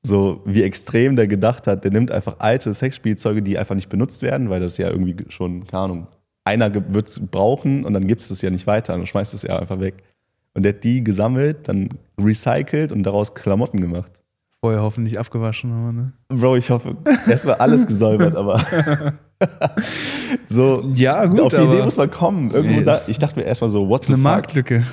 so 0.06 0.40
wie 0.44 0.62
extrem 0.62 1.16
der 1.16 1.26
gedacht 1.26 1.66
hat, 1.66 1.84
der 1.84 1.90
nimmt 1.90 2.10
einfach 2.12 2.36
alte 2.38 2.72
Sexspielzeuge, 2.72 3.42
die 3.42 3.58
einfach 3.58 3.74
nicht 3.74 3.88
benutzt 3.88 4.22
werden, 4.22 4.50
weil 4.50 4.60
das 4.60 4.76
ja 4.78 4.88
irgendwie 4.90 5.16
schon, 5.28 5.66
keine 5.66 5.82
Ahnung, 5.84 6.06
einer 6.44 6.72
wird 6.92 7.08
es 7.08 7.20
brauchen 7.20 7.84
und 7.84 7.92
dann 7.92 8.06
gibst 8.06 8.30
du 8.30 8.34
es 8.34 8.40
ja 8.42 8.50
nicht 8.50 8.66
weiter 8.66 8.94
und 8.94 9.08
schmeißt 9.08 9.34
es 9.34 9.42
ja 9.42 9.58
einfach 9.58 9.80
weg. 9.80 9.94
Und 10.54 10.62
der 10.62 10.72
hat 10.74 10.84
die 10.84 11.02
gesammelt, 11.02 11.68
dann 11.68 11.88
recycelt 12.18 12.92
und 12.92 13.02
daraus 13.02 13.34
Klamotten 13.34 13.80
gemacht. 13.80 14.12
Vorher 14.60 14.80
hoffentlich 14.82 15.18
abgewaschen, 15.18 15.70
aber 15.72 15.92
ne? 15.92 16.12
Bro, 16.28 16.56
ich 16.56 16.70
hoffe, 16.70 16.96
erstmal 17.28 17.56
alles 17.56 17.86
gesäubert, 17.86 18.34
aber 18.36 18.64
so 20.48 20.90
Ja, 20.94 21.26
gut, 21.26 21.40
auf 21.40 21.52
die 21.52 21.56
aber- 21.60 21.72
Idee 21.74 21.82
muss 21.82 21.96
man 21.96 22.10
kommen. 22.10 22.50
Irgendwo 22.50 22.80
da, 22.82 22.94
ist- 22.96 23.08
ich 23.08 23.18
dachte 23.18 23.38
mir 23.38 23.44
erstmal 23.44 23.70
so, 23.70 23.88
what's 23.88 24.06
Das 24.06 24.10
ist 24.10 24.14
eine 24.14 24.16
the 24.16 24.22
fuck? 24.22 24.32
Marktlücke. 24.32 24.86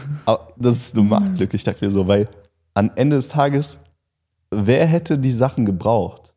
Das 0.58 0.74
ist 0.76 0.96
eine 0.98 1.06
Marktlücke. 1.08 1.56
Ich 1.56 1.64
dachte 1.64 1.84
mir 1.86 1.92
so, 1.92 2.08
weil 2.08 2.28
am 2.74 2.92
Ende 2.96 3.16
des 3.16 3.30
Tages, 3.30 3.80
wer 4.56 4.86
hätte 4.86 5.18
die 5.18 5.32
Sachen 5.32 5.66
gebraucht? 5.66 6.34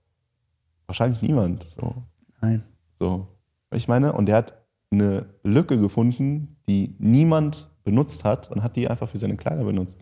Wahrscheinlich 0.87 1.23
niemand. 1.23 1.65
So, 1.79 2.03
Nein. 2.41 2.63
so. 2.99 3.29
Ich 3.75 3.89
meine, 3.89 4.13
und 4.13 4.27
der 4.27 4.37
hat 4.37 4.55
eine 4.91 5.27
Lücke 5.43 5.79
gefunden, 5.79 6.57
die 6.69 6.95
niemand 6.99 7.71
benutzt 7.85 8.25
hat 8.25 8.51
und 8.51 8.63
hat 8.63 8.77
die 8.77 8.89
einfach 8.89 9.09
für 9.09 9.19
seine 9.19 9.37
Kleider 9.37 9.65
benutzt. 9.65 9.99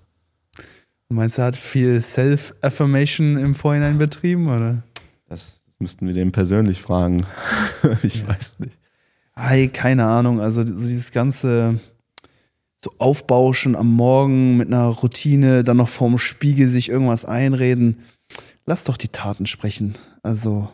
Du 1.08 1.14
meinst, 1.14 1.38
er 1.38 1.46
hat 1.46 1.56
viel 1.56 2.00
Self-Affirmation 2.00 3.36
im 3.36 3.54
Vorhinein 3.54 3.98
betrieben, 3.98 4.48
oder? 4.48 4.82
Das 5.28 5.64
müssten 5.78 6.06
wir 6.06 6.14
den 6.14 6.32
persönlich 6.32 6.80
fragen. 6.80 7.26
ich 8.02 8.26
weiß 8.26 8.58
nicht. 8.60 8.78
Ei, 9.34 9.68
keine 9.68 10.06
Ahnung. 10.06 10.40
Also 10.40 10.66
so 10.66 10.86
dieses 10.86 11.12
ganze 11.12 11.80
so 12.84 12.92
Aufbauschen 12.98 13.74
am 13.74 13.90
Morgen 13.92 14.56
mit 14.56 14.68
einer 14.68 14.86
Routine, 14.86 15.64
dann 15.64 15.78
noch 15.78 15.88
vorm 15.88 16.18
Spiegel 16.18 16.68
sich 16.68 16.88
irgendwas 16.88 17.24
einreden. 17.24 17.98
Lass 18.66 18.84
doch 18.84 18.96
die 18.96 19.08
Taten 19.08 19.46
sprechen. 19.46 19.94
Also 20.22 20.68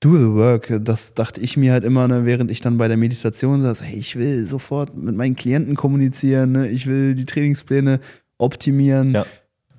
do 0.00 0.16
the 0.16 0.30
work. 0.30 0.80
Das 0.82 1.14
dachte 1.14 1.40
ich 1.40 1.56
mir 1.56 1.72
halt 1.72 1.84
immer, 1.84 2.08
ne, 2.08 2.24
während 2.24 2.50
ich 2.50 2.60
dann 2.60 2.78
bei 2.78 2.88
der 2.88 2.96
Meditation 2.96 3.60
saß, 3.60 3.84
hey, 3.84 3.98
ich 3.98 4.16
will 4.16 4.46
sofort 4.46 4.96
mit 4.96 5.14
meinen 5.14 5.36
Klienten 5.36 5.76
kommunizieren, 5.76 6.52
ne? 6.52 6.68
ich 6.68 6.86
will 6.86 7.14
die 7.14 7.26
Trainingspläne 7.26 8.00
optimieren. 8.38 9.14
Ja. 9.14 9.26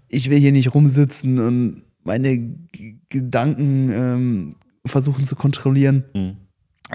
Ich 0.08 0.30
will 0.30 0.38
hier 0.38 0.52
nicht 0.52 0.74
rumsitzen 0.74 1.40
und 1.40 1.82
meine 2.04 2.38
G 2.38 2.96
Gedanken 3.10 3.92
ähm, 3.92 4.56
versuchen 4.86 5.26
zu 5.26 5.36
kontrollieren 5.36 6.06
Mhm. 6.14 6.38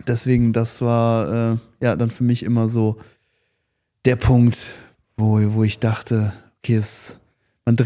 deswegen, 0.07 0.55
das 0.55 0.81
war 0.81 1.53
äh, 1.53 1.57
ja 1.83 1.95
dann 1.95 2.09
für 2.09 2.25
mich 2.25 2.43
immer 2.43 2.71
so 2.71 2.97
der 4.07 4.17
Punkt, 4.17 4.73
wo, 5.17 5.41
wo 5.55 5.65
ich 5.65 5.81
dachte, 5.81 6.33
okay, 6.59 6.77
es, 6.77 7.19
man, 7.65 7.77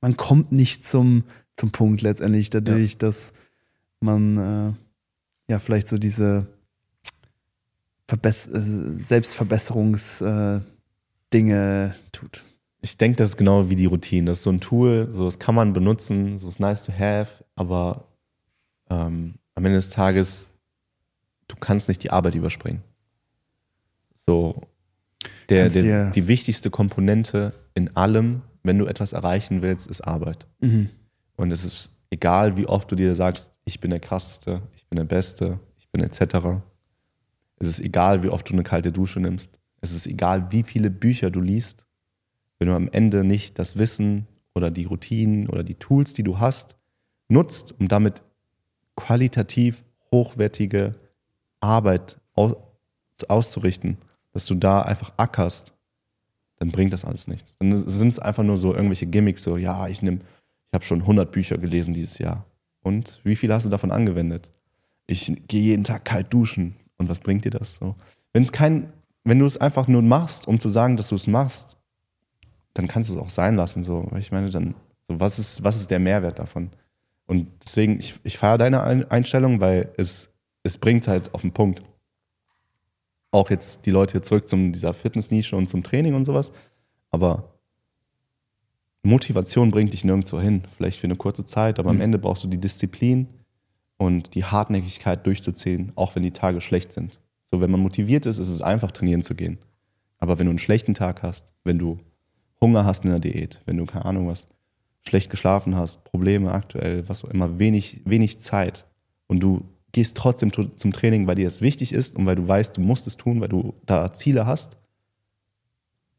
man 0.00 0.16
kommt 0.16 0.50
nicht 0.50 0.86
zum, 0.86 1.24
zum 1.56 1.70
Punkt 1.70 2.02
letztendlich, 2.02 2.50
dadurch, 2.50 2.96
dass 2.96 3.32
man 4.00 4.38
äh, 4.38 5.52
ja 5.52 5.58
vielleicht 5.58 5.88
so 5.88 5.98
diese 5.98 6.46
Verbess 8.08 8.46
äh, 8.46 8.60
Selbstverbesserungsdinge 8.60 10.62
äh, 10.62 10.70
Dinge 11.32 11.94
tut. 12.12 12.44
Ich 12.80 12.96
denke, 12.96 13.18
das 13.18 13.30
ist 13.30 13.36
genau 13.36 13.68
wie 13.68 13.74
die 13.74 13.86
Routine. 13.86 14.26
Das 14.26 14.38
ist 14.38 14.44
so 14.44 14.50
ein 14.50 14.60
Tool, 14.60 15.10
so 15.10 15.24
das 15.24 15.38
kann 15.38 15.54
man 15.54 15.72
benutzen, 15.72 16.38
so 16.38 16.48
ist 16.48 16.60
nice 16.60 16.84
to 16.84 16.92
have, 16.92 17.44
aber 17.56 18.06
ähm, 18.88 19.34
am 19.54 19.64
Ende 19.64 19.78
des 19.78 19.90
Tages, 19.90 20.52
du 21.48 21.56
kannst 21.56 21.88
nicht 21.88 22.02
die 22.02 22.10
Arbeit 22.10 22.36
überspringen. 22.36 22.82
So, 24.14 24.60
der, 25.48 25.68
der, 25.68 26.10
die 26.10 26.28
wichtigste 26.28 26.70
Komponente 26.70 27.52
in 27.74 27.94
allem, 27.96 28.42
wenn 28.62 28.78
du 28.78 28.86
etwas 28.86 29.12
erreichen 29.12 29.62
willst, 29.62 29.86
ist 29.86 30.00
Arbeit. 30.00 30.46
Mhm. 30.60 30.90
Und 31.36 31.52
es 31.52 31.64
ist 31.64 31.92
egal, 32.10 32.56
wie 32.56 32.66
oft 32.66 32.90
du 32.90 32.96
dir 32.96 33.14
sagst, 33.14 33.52
ich 33.64 33.80
bin 33.80 33.90
der 33.90 34.00
Krasseste, 34.00 34.62
ich 34.74 34.86
bin 34.86 34.96
der 34.96 35.04
Beste, 35.04 35.60
ich 35.78 35.88
bin 35.90 36.02
etc. 36.02 36.62
Es 37.58 37.68
ist 37.68 37.80
egal, 37.80 38.22
wie 38.22 38.28
oft 38.28 38.48
du 38.48 38.52
eine 38.52 38.62
kalte 38.62 38.92
Dusche 38.92 39.20
nimmst. 39.20 39.58
Es 39.80 39.92
ist 39.92 40.06
egal, 40.06 40.50
wie 40.50 40.62
viele 40.62 40.90
Bücher 40.90 41.30
du 41.30 41.40
liest. 41.40 41.86
Wenn 42.58 42.68
du 42.68 42.74
am 42.74 42.88
Ende 42.88 43.24
nicht 43.24 43.58
das 43.58 43.76
Wissen 43.76 44.26
oder 44.54 44.70
die 44.70 44.84
Routinen 44.84 45.48
oder 45.48 45.62
die 45.62 45.74
Tools, 45.74 46.14
die 46.14 46.22
du 46.22 46.38
hast, 46.38 46.76
nutzt, 47.28 47.74
um 47.78 47.88
damit 47.88 48.22
qualitativ 48.96 49.84
hochwertige 50.10 50.94
Arbeit 51.60 52.18
aus, 52.34 52.56
auszurichten, 53.28 53.98
dass 54.36 54.44
du 54.44 54.54
da 54.54 54.82
einfach 54.82 55.14
ackerst, 55.16 55.72
dann 56.58 56.70
bringt 56.70 56.92
das 56.92 57.06
alles 57.06 57.26
nichts. 57.26 57.56
Dann 57.58 57.74
sind 57.74 58.08
es 58.08 58.18
einfach 58.18 58.42
nur 58.42 58.58
so 58.58 58.74
irgendwelche 58.74 59.06
Gimmicks, 59.06 59.42
so, 59.42 59.56
ja, 59.56 59.88
ich 59.88 60.02
nehme, 60.02 60.18
ich 60.18 60.74
habe 60.74 60.84
schon 60.84 61.00
100 61.00 61.32
Bücher 61.32 61.56
gelesen 61.56 61.94
dieses 61.94 62.18
Jahr. 62.18 62.44
Und 62.82 63.18
wie 63.24 63.34
viel 63.34 63.50
hast 63.50 63.64
du 63.64 63.70
davon 63.70 63.90
angewendet? 63.90 64.52
Ich 65.06 65.32
gehe 65.48 65.62
jeden 65.62 65.84
Tag 65.84 66.04
kalt 66.04 66.30
duschen. 66.34 66.76
Und 66.98 67.08
was 67.08 67.20
bringt 67.20 67.46
dir 67.46 67.50
das? 67.50 67.76
So? 67.76 67.94
Wenn 68.34 68.42
es 68.42 68.52
kein, 68.52 68.92
wenn 69.24 69.38
du 69.38 69.46
es 69.46 69.56
einfach 69.56 69.88
nur 69.88 70.02
machst, 70.02 70.46
um 70.46 70.60
zu 70.60 70.68
sagen, 70.68 70.98
dass 70.98 71.08
du 71.08 71.14
es 71.14 71.26
machst, 71.26 71.78
dann 72.74 72.88
kannst 72.88 73.08
du 73.08 73.14
es 73.14 73.20
auch 73.20 73.30
sein 73.30 73.56
lassen. 73.56 73.84
So. 73.84 74.06
Ich 74.18 74.32
meine, 74.32 74.50
dann, 74.50 74.74
so, 75.00 75.18
was 75.18 75.38
ist, 75.38 75.64
was 75.64 75.76
ist 75.76 75.90
der 75.90 75.98
Mehrwert 75.98 76.38
davon? 76.38 76.70
Und 77.26 77.48
deswegen, 77.64 77.98
ich, 77.98 78.20
ich 78.22 78.36
feiere 78.36 78.58
deine 78.58 78.82
Ein- 78.82 79.10
Einstellung, 79.10 79.60
weil 79.60 79.92
es, 79.96 80.28
es 80.62 80.76
bringt 80.76 81.08
halt 81.08 81.32
auf 81.32 81.40
den 81.40 81.52
Punkt. 81.52 81.80
Auch 83.30 83.50
jetzt 83.50 83.86
die 83.86 83.90
Leute 83.90 84.12
hier 84.12 84.22
zurück 84.22 84.48
zum 84.48 84.72
dieser 84.72 84.94
Fitnessnische 84.94 85.56
und 85.56 85.68
zum 85.68 85.82
Training 85.82 86.14
und 86.14 86.24
sowas. 86.24 86.52
Aber 87.10 87.56
Motivation 89.02 89.70
bringt 89.70 89.92
dich 89.92 90.04
nirgendwo 90.04 90.40
hin. 90.40 90.62
Vielleicht 90.76 91.00
für 91.00 91.06
eine 91.06 91.16
kurze 91.16 91.44
Zeit, 91.44 91.78
aber 91.78 91.90
am 91.90 92.00
Ende 92.00 92.18
brauchst 92.18 92.44
du 92.44 92.48
die 92.48 92.58
Disziplin 92.58 93.28
und 93.96 94.34
die 94.34 94.44
Hartnäckigkeit 94.44 95.24
durchzuziehen, 95.26 95.92
auch 95.94 96.14
wenn 96.14 96.22
die 96.22 96.32
Tage 96.32 96.60
schlecht 96.60 96.92
sind. 96.92 97.20
So, 97.50 97.60
wenn 97.60 97.70
man 97.70 97.80
motiviert 97.80 98.26
ist, 98.26 98.38
ist 98.38 98.48
es 98.48 98.62
einfach, 98.62 98.90
trainieren 98.90 99.22
zu 99.22 99.34
gehen. 99.34 99.58
Aber 100.18 100.38
wenn 100.38 100.46
du 100.46 100.50
einen 100.50 100.58
schlechten 100.58 100.94
Tag 100.94 101.22
hast, 101.22 101.52
wenn 101.64 101.78
du 101.78 101.98
Hunger 102.60 102.84
hast 102.84 103.04
in 103.04 103.10
der 103.10 103.20
Diät, 103.20 103.60
wenn 103.66 103.76
du 103.76 103.86
keine 103.86 104.04
Ahnung 104.04 104.28
was, 104.28 104.48
schlecht 105.02 105.30
geschlafen 105.30 105.76
hast, 105.76 106.04
Probleme 106.04 106.52
aktuell, 106.52 107.08
was 107.08 107.24
auch 107.24 107.30
immer, 107.30 107.58
wenig, 107.58 108.00
wenig 108.04 108.40
Zeit 108.40 108.86
und 109.28 109.40
du 109.40 109.62
gehst 109.96 110.14
trotzdem 110.16 110.52
zum 110.52 110.92
Training, 110.92 111.26
weil 111.26 111.36
dir 111.36 111.48
es 111.48 111.62
wichtig 111.62 111.94
ist 111.94 112.16
und 112.16 112.26
weil 112.26 112.36
du 112.36 112.46
weißt, 112.46 112.76
du 112.76 112.82
musst 112.82 113.06
es 113.06 113.16
tun, 113.16 113.40
weil 113.40 113.48
du 113.48 113.72
da 113.86 114.12
Ziele 114.12 114.44
hast, 114.46 114.76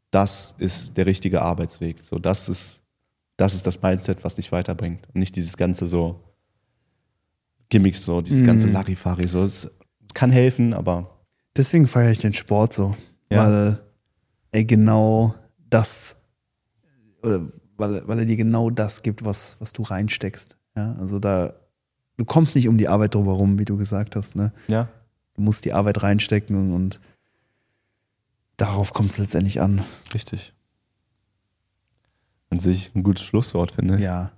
das 0.10 0.56
ist 0.58 0.98
der 0.98 1.06
richtige 1.06 1.44
Arbeitsweg. 1.44 2.00
So, 2.04 2.18
das 2.18 2.50
ist, 2.50 2.82
das 3.38 3.54
ist 3.54 3.68
das 3.68 3.82
Mindset, 3.84 4.24
was 4.24 4.34
dich 4.34 4.52
weiterbringt. 4.52 5.08
Und 5.14 5.20
nicht 5.20 5.36
dieses 5.36 5.58
ganze 5.58 5.88
so 5.88 6.24
Gimmicks, 7.70 8.04
so, 8.04 8.22
dieses 8.22 8.44
ganze 8.44 8.66
Mhm. 8.66 8.74
Larifari. 8.74 9.28
So, 9.28 9.44
es, 9.44 9.66
es 9.66 10.14
kann 10.16 10.32
helfen, 10.32 10.74
aber 10.74 11.14
Deswegen 11.56 11.88
feiere 11.88 12.12
ich 12.12 12.18
den 12.20 12.34
Sport 12.34 12.74
so, 12.74 12.96
Ja. 13.32 13.46
weil 13.46 13.80
er 14.52 14.64
genau 14.64 15.36
das 15.70 16.16
oder 17.22 17.48
weil, 17.78 18.08
weil 18.08 18.20
er 18.20 18.26
dir 18.26 18.38
genau 18.38 18.72
das 18.72 19.04
gibt, 19.04 19.24
was, 19.24 19.58
was 19.60 19.72
du 19.74 19.84
reinsteckst. 19.84 20.58
Ja, 20.76 20.94
also 20.94 21.20
da, 21.20 21.54
du 22.18 22.26
kommst 22.26 22.56
nicht 22.56 22.68
um 22.68 22.78
die 22.78 22.88
Arbeit 22.88 23.16
drumherum, 23.16 23.60
wie 23.60 23.66
du 23.66 23.78
gesagt 23.78 24.16
hast. 24.16 24.36
Ne? 24.36 24.52
ja, 24.68 24.90
Du 25.36 25.44
musst 25.44 25.66
die 25.66 25.74
Arbeit 25.74 26.02
reinstecken 26.02 26.56
und, 26.56 26.74
und 26.74 27.00
darauf 28.58 28.92
kommt 28.94 29.12
es 29.12 29.18
letztendlich 29.20 29.62
an. 29.62 29.84
richtig. 30.14 30.52
An 32.50 32.60
sich 32.60 32.92
ein 32.96 33.04
gutes 33.04 33.24
Schlusswort, 33.24 33.72
finde 33.72 33.96
ich. 33.98 34.02
Ja, 34.02 34.32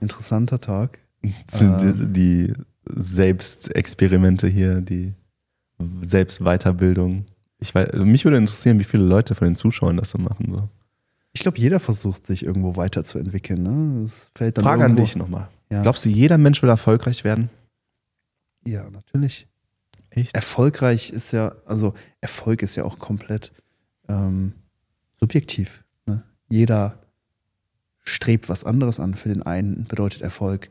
interessanter 0.00 0.60
Tag. 0.60 0.98
Sind 1.50 1.80
Ähm. 1.82 2.12
die, 2.12 2.52
Selbstexperimente 2.86 4.46
hier, 4.46 4.80
die 4.82 5.14
Selbstweiterbildung. 6.02 7.24
Ich 7.58 7.74
weiß, 7.74 7.90
also 7.90 8.04
mich 8.04 8.24
würde 8.24 8.36
interessieren, 8.36 8.78
wie 8.78 8.84
viele 8.84 9.04
Leute 9.04 9.34
von 9.34 9.48
den 9.48 9.56
Zuschauern 9.56 9.96
das 9.96 10.10
so 10.10 10.18
machen. 10.18 10.46
So. 10.50 10.68
Ich 11.32 11.40
glaube, 11.40 11.58
jeder 11.58 11.80
versucht, 11.80 12.26
sich 12.26 12.44
irgendwo 12.44 12.76
weiterzuentwickeln. 12.76 13.62
Ne? 13.62 14.02
Es 14.04 14.30
fällt 14.34 14.58
dann 14.58 14.64
Frage 14.64 14.84
an 14.84 14.90
irgendwo- 14.92 15.02
dich 15.02 15.16
nochmal. 15.16 15.48
Ja. 15.70 15.82
Glaubst 15.82 16.04
du, 16.04 16.08
jeder 16.08 16.38
Mensch 16.38 16.62
will 16.62 16.68
erfolgreich 16.68 17.24
werden? 17.24 17.50
Ja, 18.66 18.88
natürlich. 18.90 19.46
Echt? 20.10 20.34
Erfolgreich 20.34 21.10
ist 21.10 21.32
ja, 21.32 21.54
also 21.66 21.94
Erfolg 22.20 22.62
ist 22.62 22.76
ja 22.76 22.84
auch 22.84 22.98
komplett 22.98 23.52
ähm, 24.08 24.52
subjektiv. 25.16 25.84
Ne? 26.06 26.22
Jeder 26.48 26.98
strebt 28.00 28.48
was 28.48 28.64
anderes 28.64 29.00
an. 29.00 29.14
Für 29.14 29.28
den 29.28 29.42
einen 29.42 29.84
bedeutet 29.86 30.22
Erfolg, 30.22 30.70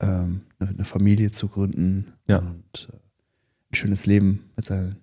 ähm, 0.00 0.42
eine, 0.58 0.84
Familie 0.84 1.30
zu 1.30 1.48
gründen 1.48 2.12
Ja. 2.28 2.38
und 2.38 2.88
äh, 2.92 2.96
ein 2.96 3.74
schönes 3.74 4.06
Leben 4.06 4.50
mit 4.56 4.66
seinen, 4.66 4.96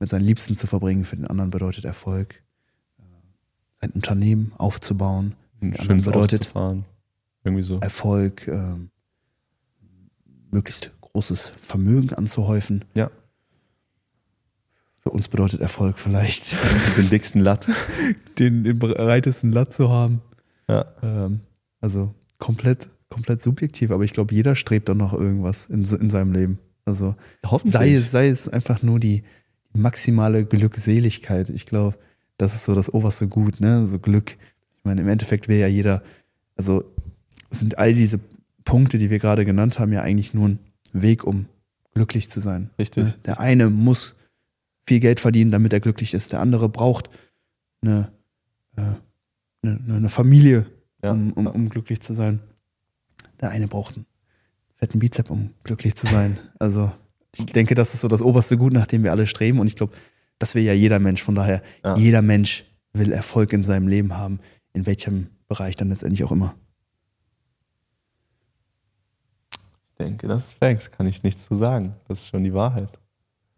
mit 0.00 0.10
seinen 0.10 0.24
Liebsten 0.24 0.54
zu 0.56 0.66
verbringen. 0.66 1.04
Für 1.04 1.16
den 1.16 1.26
anderen 1.26 1.50
bedeutet 1.50 1.84
Erfolg, 1.84 2.42
äh, 2.98 3.02
sein 3.80 3.90
Unternehmen 3.92 4.52
aufzubauen. 4.58 5.34
Ein 5.62 5.74
schönes 5.76 6.04
bedeutet- 6.04 6.42
Auto 6.42 6.44
zu 6.44 6.50
fahren. 6.50 6.84
Irgendwie 7.44 7.62
so. 7.62 7.78
Erfolg, 7.80 8.46
ähm, 8.48 8.90
möglichst 10.50 10.90
großes 11.00 11.52
Vermögen 11.60 12.14
anzuhäufen. 12.14 12.84
Ja. 12.94 13.10
Für 15.00 15.10
uns 15.10 15.28
bedeutet 15.28 15.60
Erfolg 15.60 15.98
vielleicht, 15.98 16.56
Den 16.96 17.08
dicksten 17.08 17.40
Latt. 17.40 17.68
den, 18.38 18.64
den 18.64 18.78
breitesten 18.78 19.52
Latt 19.52 19.72
zu 19.72 19.88
haben. 19.88 20.20
Ja. 20.68 20.86
Ähm, 21.02 21.40
also 21.80 22.14
komplett, 22.38 22.90
komplett 23.08 23.40
subjektiv, 23.40 23.90
aber 23.90 24.04
ich 24.04 24.12
glaube, 24.12 24.34
jeder 24.34 24.54
strebt 24.54 24.88
dann 24.88 24.98
noch 24.98 25.12
irgendwas 25.12 25.66
in, 25.66 25.84
in 25.84 26.10
seinem 26.10 26.32
Leben. 26.32 26.58
Also 26.84 27.14
sei 27.64 27.94
es, 27.94 28.10
sei 28.10 28.28
es 28.28 28.48
einfach 28.48 28.82
nur 28.82 28.98
die, 28.98 29.22
maximale 29.72 30.44
Glückseligkeit. 30.44 31.48
Ich 31.50 31.66
glaube, 31.66 31.96
das 32.36 32.54
ist 32.54 32.64
so 32.64 32.74
das 32.74 32.92
oberste 32.92 33.28
Gut, 33.28 33.60
ne? 33.60 33.86
So 33.86 33.98
Glück. 33.98 34.36
Ich 34.76 34.84
meine, 34.84 35.00
im 35.00 35.08
Endeffekt 35.08 35.48
wäre 35.48 35.60
ja 35.60 35.66
jeder, 35.66 36.02
also 36.56 36.84
sind 37.50 37.78
all 37.78 37.94
diese 37.94 38.20
Punkte, 38.64 38.98
die 38.98 39.10
wir 39.10 39.18
gerade 39.18 39.44
genannt 39.44 39.78
haben, 39.78 39.92
ja 39.92 40.02
eigentlich 40.02 40.34
nur 40.34 40.48
ein 40.48 40.58
Weg, 40.92 41.24
um 41.24 41.46
glücklich 41.94 42.30
zu 42.30 42.40
sein. 42.40 42.70
Richtig. 42.78 43.04
Ne? 43.04 43.14
Der 43.24 43.40
eine 43.40 43.70
muss 43.70 44.14
viel 44.86 45.00
Geld 45.00 45.20
verdienen, 45.20 45.50
damit 45.50 45.72
er 45.72 45.80
glücklich 45.80 46.14
ist. 46.14 46.32
Der 46.32 46.40
andere 46.40 46.68
braucht 46.68 47.10
eine, 47.82 48.10
äh, 48.76 48.82
eine, 49.62 49.80
eine 49.96 50.08
Familie, 50.08 50.66
Ja. 51.02 51.12
um, 51.12 51.32
um, 51.32 51.46
um 51.46 51.68
glücklich 51.68 52.00
zu 52.00 52.14
sein. 52.14 52.40
Der 53.40 53.50
eine 53.50 53.68
braucht 53.68 53.96
einen 53.96 54.06
fetten 54.76 54.98
Bizep, 54.98 55.30
um 55.30 55.50
glücklich 55.64 55.94
zu 55.94 56.06
sein. 56.06 56.38
Also 56.58 56.92
ich 57.36 57.46
denke, 57.46 57.74
das 57.74 57.94
ist 57.94 58.00
so 58.00 58.08
das 58.08 58.22
oberste 58.22 58.56
Gut, 58.56 58.72
nach 58.72 58.86
dem 58.86 59.02
wir 59.04 59.10
alle 59.12 59.26
streben. 59.26 59.60
Und 59.60 59.66
ich 59.66 59.76
glaube, 59.76 59.92
das 60.38 60.54
will 60.54 60.62
ja 60.62 60.72
jeder 60.72 60.98
Mensch. 60.98 61.22
Von 61.22 61.34
daher, 61.34 61.62
Ja. 61.84 61.96
jeder 61.96 62.22
Mensch 62.22 62.64
will 62.92 63.12
Erfolg 63.12 63.52
in 63.52 63.64
seinem 63.64 63.86
Leben 63.88 64.16
haben, 64.16 64.40
in 64.72 64.86
welchem 64.86 65.28
Bereich 65.46 65.76
dann 65.76 65.90
letztendlich 65.90 66.24
auch 66.24 66.32
immer. 66.32 66.54
Ich 69.52 69.87
denke, 69.98 70.28
das 70.28 70.46
ist 70.46 70.52
Facts. 70.54 70.90
Kann 70.90 71.06
ich 71.06 71.22
nichts 71.22 71.44
zu 71.44 71.54
sagen. 71.54 71.94
Das 72.06 72.20
ist 72.20 72.28
schon 72.28 72.44
die 72.44 72.54
Wahrheit. 72.54 72.90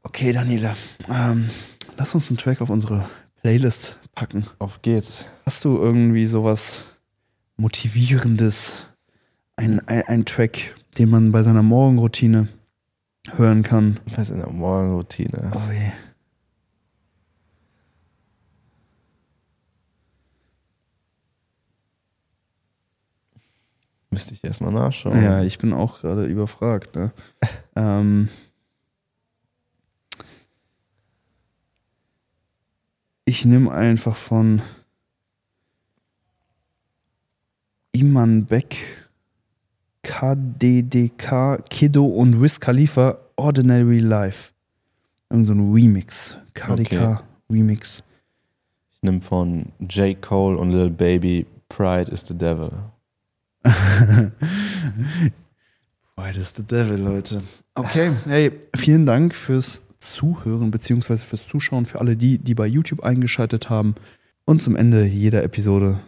Okay, 0.03 0.33
Daniela, 0.33 0.75
ähm, 1.11 1.51
lass 1.97 2.15
uns 2.15 2.31
einen 2.31 2.39
Track 2.39 2.63
auf 2.63 2.71
unsere 2.71 3.05
Playlist 3.43 3.99
packen. 4.15 4.47
Auf 4.59 4.81
geht's. 4.83 5.27
Hast 5.45 5.65
du 5.65 5.77
irgendwie 5.77 6.27
sowas 6.27 6.85
Motivierendes, 7.57 8.89
ein, 9.57 9.87
ein, 9.87 10.03
ein 10.07 10.25
Track, 10.25 10.75
den 10.97 11.11
man 11.11 11.33
bei 11.33 11.43
seiner 11.43 11.63
Morgenroutine 11.63 12.49
hören 13.37 13.63
kann? 13.63 14.01
In 14.17 14.37
der 14.37 14.51
Morgenroutine? 14.51 15.53
Oh 15.55 15.71
je. 15.71 15.91
Müsste 24.11 24.35
ich 24.35 24.43
erstmal 24.43 24.73
nachschauen. 24.73 25.23
Ja, 25.23 25.43
ich 25.43 25.59
bin 25.59 25.73
auch 25.73 26.01
gerade 26.01 26.27
überfragt. 26.27 26.97
Ne? 26.97 27.13
ähm, 27.77 28.29
ich 33.25 33.45
nehme 33.45 33.71
einfach 33.71 34.17
von 34.17 34.63
Iman 37.93 38.47
Beck, 38.47 38.77
KDDK, 40.03 41.65
Kiddo 41.69 42.05
und 42.07 42.41
Wiz 42.43 42.59
Khalifa 42.59 43.19
Ordinary 43.37 43.99
Life. 43.99 44.53
Irgend 45.31 45.47
so 45.47 45.53
ein 45.53 45.73
Remix. 45.73 46.37
KDK 46.55 46.93
Okay. 46.93 47.17
Remix. 47.49 48.03
Ich 48.93 49.03
nehme 49.03 49.21
von 49.21 49.67
J. 49.81 50.21
Cole 50.21 50.59
und 50.59 50.71
Lil 50.71 50.91
Baby 50.91 51.47
Pride 51.69 52.11
is 52.11 52.27
the 52.27 52.37
Devil. 52.37 52.71
Pride 56.17 56.39
is 56.39 56.55
the 56.57 56.63
Devil, 56.63 56.99
Leute. 56.99 57.43
Okay, 57.75 58.13
hey, 58.27 58.53
vielen 58.75 59.07
Dank 59.07 59.35
fürs 59.35 59.83
Zuhören 59.99 60.71
beziehungsweise 60.71 61.25
fürs 61.25 61.47
Zuschauen, 61.47 61.87
für 61.87 62.01
alle 62.01 62.17
die, 62.17 62.39
die 62.39 62.55
bei 62.55 62.67
YouTube 62.67 63.03
eingeschaltet 63.03 63.69
haben. 63.69 63.95
Und 64.45 64.63
zum 64.63 64.77
Ende 64.77 65.05
jeder 65.05 65.45
Episode 65.45 66.01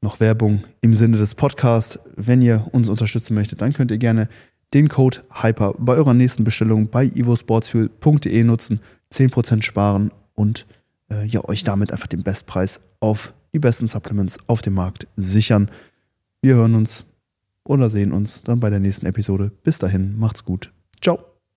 noch 0.00 0.20
Werbung 0.20 0.62
im 0.80 0.94
Sinne 0.94 1.16
des 1.16 1.34
Podcasts. 1.34 1.98
Wenn 2.14 2.42
ihr 2.42 2.66
uns 2.72 2.88
unterstützen 2.88 3.34
möchtet, 3.34 3.60
dann 3.62 3.72
könnt 3.72 3.90
ihr 3.90 3.98
gerne 3.98 4.28
den 4.74 4.88
Code 4.88 5.20
HYPER 5.32 5.74
bei 5.78 5.94
eurer 5.94 6.14
nächsten 6.14 6.44
Bestellung 6.44 6.88
bei 6.90 7.06
evosportsfuel.de 7.06 8.44
nutzen, 8.44 8.80
10% 9.12 9.62
sparen 9.62 10.12
und 10.34 10.66
äh, 11.10 11.24
ja, 11.26 11.44
euch 11.48 11.64
damit 11.64 11.92
einfach 11.92 12.06
den 12.06 12.22
Bestpreis 12.22 12.82
auf 13.00 13.32
die 13.54 13.58
besten 13.58 13.88
Supplements 13.88 14.38
auf 14.46 14.60
dem 14.60 14.74
Markt 14.74 15.08
sichern. 15.16 15.70
Wir 16.40 16.54
hören 16.54 16.74
uns 16.74 17.04
oder 17.64 17.90
sehen 17.90 18.12
uns 18.12 18.42
dann 18.42 18.60
bei 18.60 18.70
der 18.70 18.80
nächsten 18.80 19.06
Episode. 19.06 19.50
Bis 19.62 19.78
dahin, 19.78 20.16
macht's 20.16 20.44
gut. 20.44 20.72
Ciao. 21.00 21.37